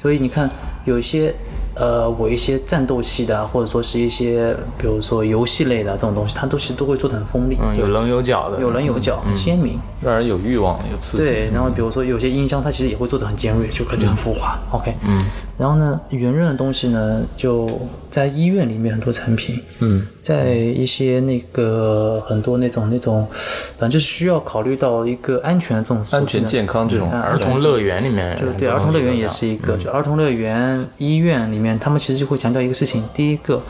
[0.00, 0.48] 所以你看，
[0.86, 1.34] 有些
[1.74, 9.78] 呃，我一些战斗系的啊，或者说是一些比如说游戏类的这种东西，它都是都会做的很锋利，嗯，有棱有角的，有棱有角，很鲜明。
[10.04, 11.24] 让人有欲望，有刺激。
[11.24, 14.58] 对，然后比如说有些音箱，它其实也会做的很尖锐，就感觉很浮华。
[14.72, 15.20] OK，嗯，
[15.56, 17.66] 然后呢，圆润的东西呢，就
[18.12, 33.62] 在医院里面很多产品，嗯，在一些那个很多那种那种，反正就是需要考虑到一个安全的这种安全健康这种嗯儿童乐园里面，就对，儿童乐园也是一个，就儿童乐园、医院里面，他们其实就会强调一个事情：第一个，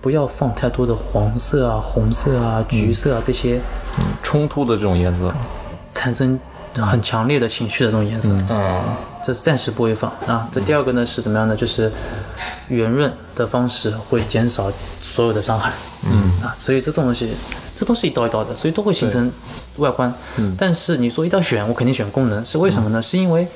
[0.00, 3.60] 不要放太多的黄色啊、红色啊、橘色啊这些
[4.22, 5.30] 冲突的这种颜色，
[5.94, 6.40] 产生
[6.74, 8.32] 很强烈的情绪的这种颜色。
[8.48, 8.80] 嗯
[9.26, 10.48] 这是暂时不会放啊。
[10.54, 11.56] 这第二个呢是怎么样呢？
[11.56, 11.90] 就是
[12.68, 14.70] 圆润的方式会减少
[15.02, 15.72] 所有的伤害。
[16.08, 17.32] 嗯啊，所以这种东西，
[17.76, 19.28] 这都是一刀一刀的，所以都会形成
[19.78, 20.14] 外观。
[20.36, 23.02] 嗯，但是你说一刀选，我肯定选功能，是为什么呢？
[23.02, 23.48] 是因为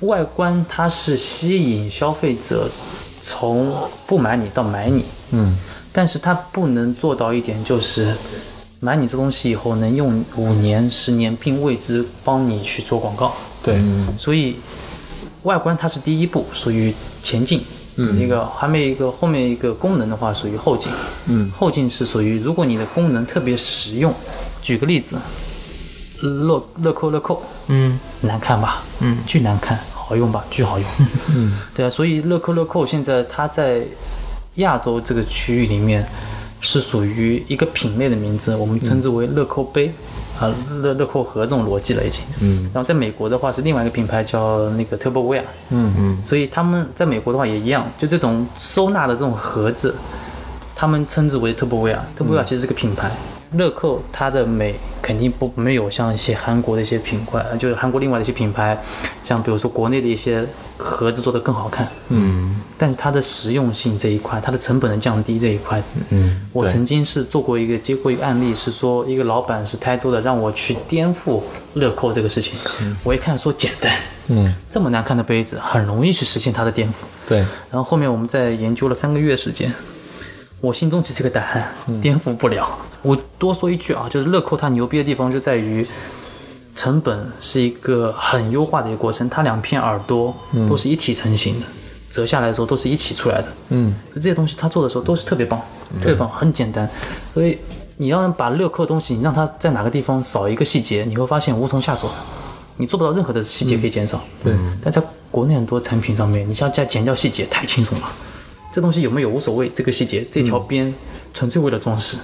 [0.00, 2.66] 外观它是吸引消费者
[3.22, 3.74] 从
[4.06, 5.04] 不买你到买你。
[5.32, 5.58] 嗯，
[5.92, 8.14] 但是它不能做到一点，就是
[8.80, 13.34] 买你这东西以后能用五年、十年，并为之帮你去做广告。
[13.62, 13.78] 对，
[14.16, 14.56] 所以
[15.42, 17.60] 外观它是第一步，属于前进。
[17.96, 20.88] 嗯，一个还没一个后面一个功能的话，属于后进。
[21.26, 24.14] 嗯，后进是属于如果你的功能特别实用，
[24.62, 25.16] 举个例子，
[26.22, 28.82] 乐乐扣乐扣，嗯难看吧？
[29.00, 30.44] 嗯，巨难看，好用吧？
[30.50, 30.88] 巨好用。
[31.34, 33.82] 嗯，对啊，所以乐扣乐扣现在它在
[34.54, 36.06] 亚洲这个区域里面
[36.60, 39.92] 是属于一个品类的名字，我们称之为乐扣杯。
[40.40, 40.50] 啊，
[40.82, 49.94] 乐乐扣盒这种逻辑了已经，嗯，然后在美国的话是另外一个品牌叫那个 Turboware，嗯嗯，所以他们在美国的话也一样，就这种收纳的这种盒子，
[50.74, 51.54] 他们称之为。
[51.54, 51.98] Turboware
[52.42, 53.10] 其实是个品牌，
[53.52, 58.78] 乐扣它的美肯定不没有像一些韩国的一些品牌，呃就是韩国另外的一些品牌，
[59.22, 60.46] 像比如说国内的一些
[60.76, 71.42] 盒子做的更好看，嗯，但是它的实用性这一块，它的成本的降低这一块，嗯，我曾经是做过一个接过一个案例，是说一个老板是台州的，让我去颠覆
[71.74, 72.56] 乐扣这个事情，
[73.02, 73.96] 我一看说简单，
[74.28, 76.92] 嗯，这么难看的杯子，很容易去实现它的颠覆。
[77.28, 79.72] 对，然后后面我们在研究了三个月时间，
[80.60, 82.78] 我心中其实这个答案颠覆不了。
[83.02, 85.86] 我多说一句啊，就是乐扣它牛逼的地方就在于。
[86.72, 90.34] 成本是一个很优化的一个过程，它两片耳朵
[90.66, 91.66] 都是一体成型的，
[92.10, 93.48] 折下来的时候都是一起出来的。
[93.68, 95.60] 嗯，就这些东西它做的时候都是特别棒，
[96.00, 96.88] 特别棒，很简单。
[97.34, 97.58] 所以
[97.98, 102.08] 你要把乐扣的东西，你让它在哪个地方少一个细节，你会发现无从下手，
[102.78, 104.18] 你做不到任何的细节可以减少。
[104.42, 108.08] 对，但在国内很多产品上面，你像加减掉细节太轻松了。
[108.72, 110.92] 这东西有没有无所谓，这个细节这条边
[111.34, 112.16] 纯粹为了装饰，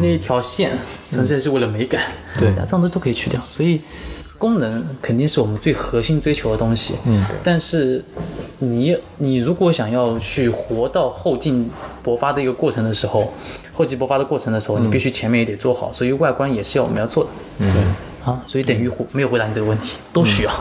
[0.00, 0.72] 那一条线
[1.10, 2.02] 纯粹是为了美感。
[2.38, 3.40] 对这样子都可以去掉。
[3.56, 3.80] 所以
[4.38, 6.94] 功能肯定是我们最核心追求的东西。
[7.06, 8.04] 嗯，但是
[8.58, 11.68] 你你如果想要去活到后劲
[12.04, 13.32] 勃发的一个过程的时候，
[13.72, 17.30] 后劲勃发的过程的时候，你必须前面也得做好，所以外观也是要我们要做的。
[17.58, 17.82] 对，
[18.24, 20.52] 啊，所以等于回没有回答你这个问题，都需要。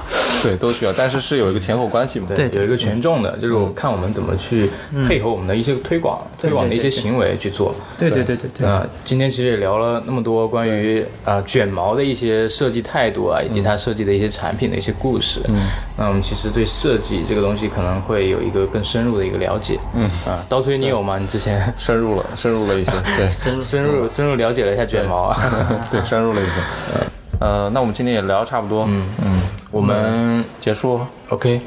[0.44, 2.28] 对，都需要，但是是有一个前后关系嘛。
[2.36, 4.70] 对，有一个权重的，就是我看我们怎么去
[5.08, 7.74] 配合我们的一些推广、推广的一些行为去做。
[7.98, 8.68] 对对对对对。
[8.68, 15.42] 那今天其实也聊了那么多关于啊卷毛的一些设计态度啊，以及它设计的一些产品的一些故事。
[15.48, 15.56] 嗯，
[15.98, 19.80] 那我们其实对设计这个东西可能会有一个更深入的一个了解。
[19.96, 21.18] 嗯啊，刀崔你有吗？
[21.18, 25.38] 你之前 深入了，深入了一些，对，深入深入了解了一下卷毛啊。
[25.92, 26.52] 对，深入了一些。
[26.94, 27.06] 呃，
[27.40, 29.40] 呃那我们今天也聊差不多，嗯嗯，
[29.72, 31.00] 我们结束。
[31.30, 31.60] OK，、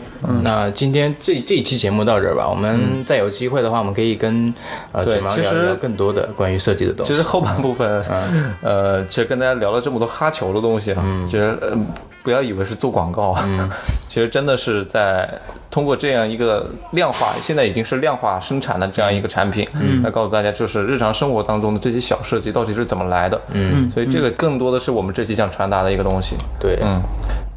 [0.42, 2.48] 那今天这这一期节目到这儿吧。
[2.48, 4.52] 我们再有机会的话，我们可以跟
[4.90, 7.12] 呃对卷毛其实聊聊更多的关于设计的东西。
[7.12, 8.02] 其实后半部分，
[8.62, 11.76] 呃，其实跟大家聊了这么多哈球的东西啊，其实呃
[12.22, 13.70] 不要以为是做广告啊，
[14.08, 15.28] 其实真的是在
[15.70, 19.68] 通过这样一个量化，现在已经是量化生产的这样一个产品，
[20.02, 23.38] 来告诉大家就是日常生活当中的这些小设计到底是怎么来的。
[23.52, 26.34] 嗯，所以这个更多的是我们这期想传达的一个东西。
[26.58, 27.02] 对，嗯，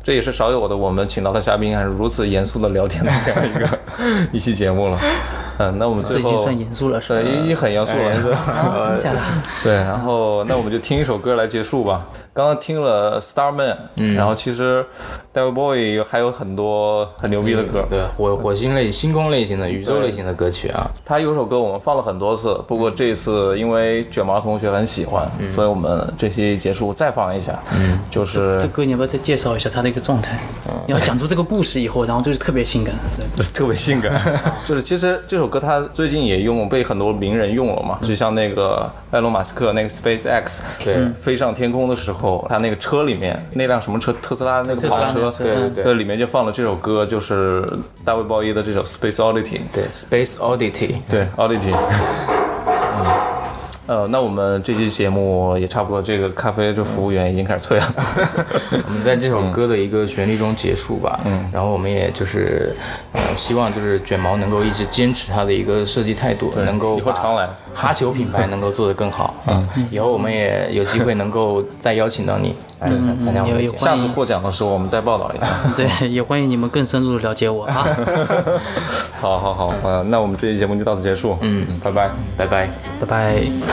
[0.04, 3.80] 这也是少有的，我们请到的嘉宾还是如此严肃的聊天的这样一个
[4.34, 5.00] 一期节目了。
[5.60, 7.32] 嗯，那我们最后算严肃了，是吧对，？
[7.32, 9.00] 已经很严肃了。
[9.64, 12.06] 对，然后那我们就听一首歌来结束吧。
[12.34, 14.84] 刚刚听了 Starman，嗯，然后其实
[15.34, 20.90] Devil Boy 还有很多很牛逼的歌，对火火星类、星空类型的、宇宙类型的歌曲啊。
[21.06, 30.40] 他有首歌我们放了很多次，不过这次因为卷毛同学很喜欢，所以我们这期结束再放一下，嗯，就是这歌你要不要再介绍一下他的一个状态？
[30.88, 32.96] 你要讲出这个故事以后，然后就是特别性感。
[33.16, 33.26] 对。
[33.54, 34.20] 特别性感，
[34.66, 47.66] 就是其实这首歌他最近也用被很多名人用了嘛，就像那个埃隆马斯克那个 SpaceX，对飞上天空的时候，他那个车里面那辆什么车，特斯拉那个跑车，对对对对，里面就放了这首歌，就是
[48.06, 50.96] 大卫鲍伊的这首 Space Oddity，对，Space Oddity。
[51.10, 51.76] 对，Oddity。
[52.96, 53.06] 嗯，
[53.86, 57.96] 呃，那我们这期节目也差不多，这个咖啡这服务员已经开始催了。
[58.88, 61.20] 我们在这首歌的一个旋律中结束吧。
[61.26, 62.74] 嗯，然后我们也就是
[63.12, 69.36] 呃，希望就是卷毛能够一直坚持他的一个设计态度，能够把以后常来哈球品牌能够做得更好。
[69.48, 73.74] 嗯，以后我们也有机会能够再邀请到你来参参加我们的节目。
[73.74, 75.48] 有有下次获奖的时候，我们再报道一下。
[75.76, 77.86] 对，也欢迎你们更深入的了解我啊。
[79.20, 81.38] 好好好，呃，那我们这期节目就到此结束。
[81.42, 82.10] 嗯，拜拜。
[82.38, 82.70] 拜拜。
[83.02, 83.73] 拜拜。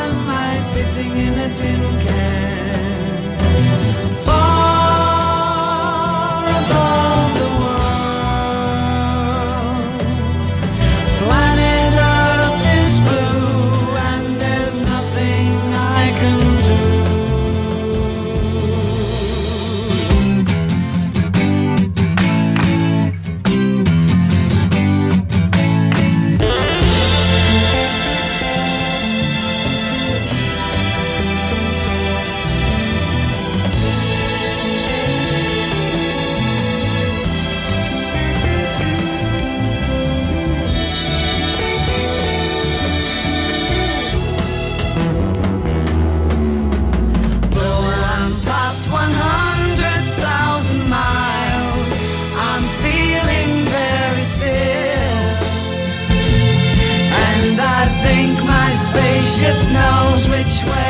[0.02, 2.27] am I sitting in a tin can.
[59.38, 60.87] Spaceship knows which way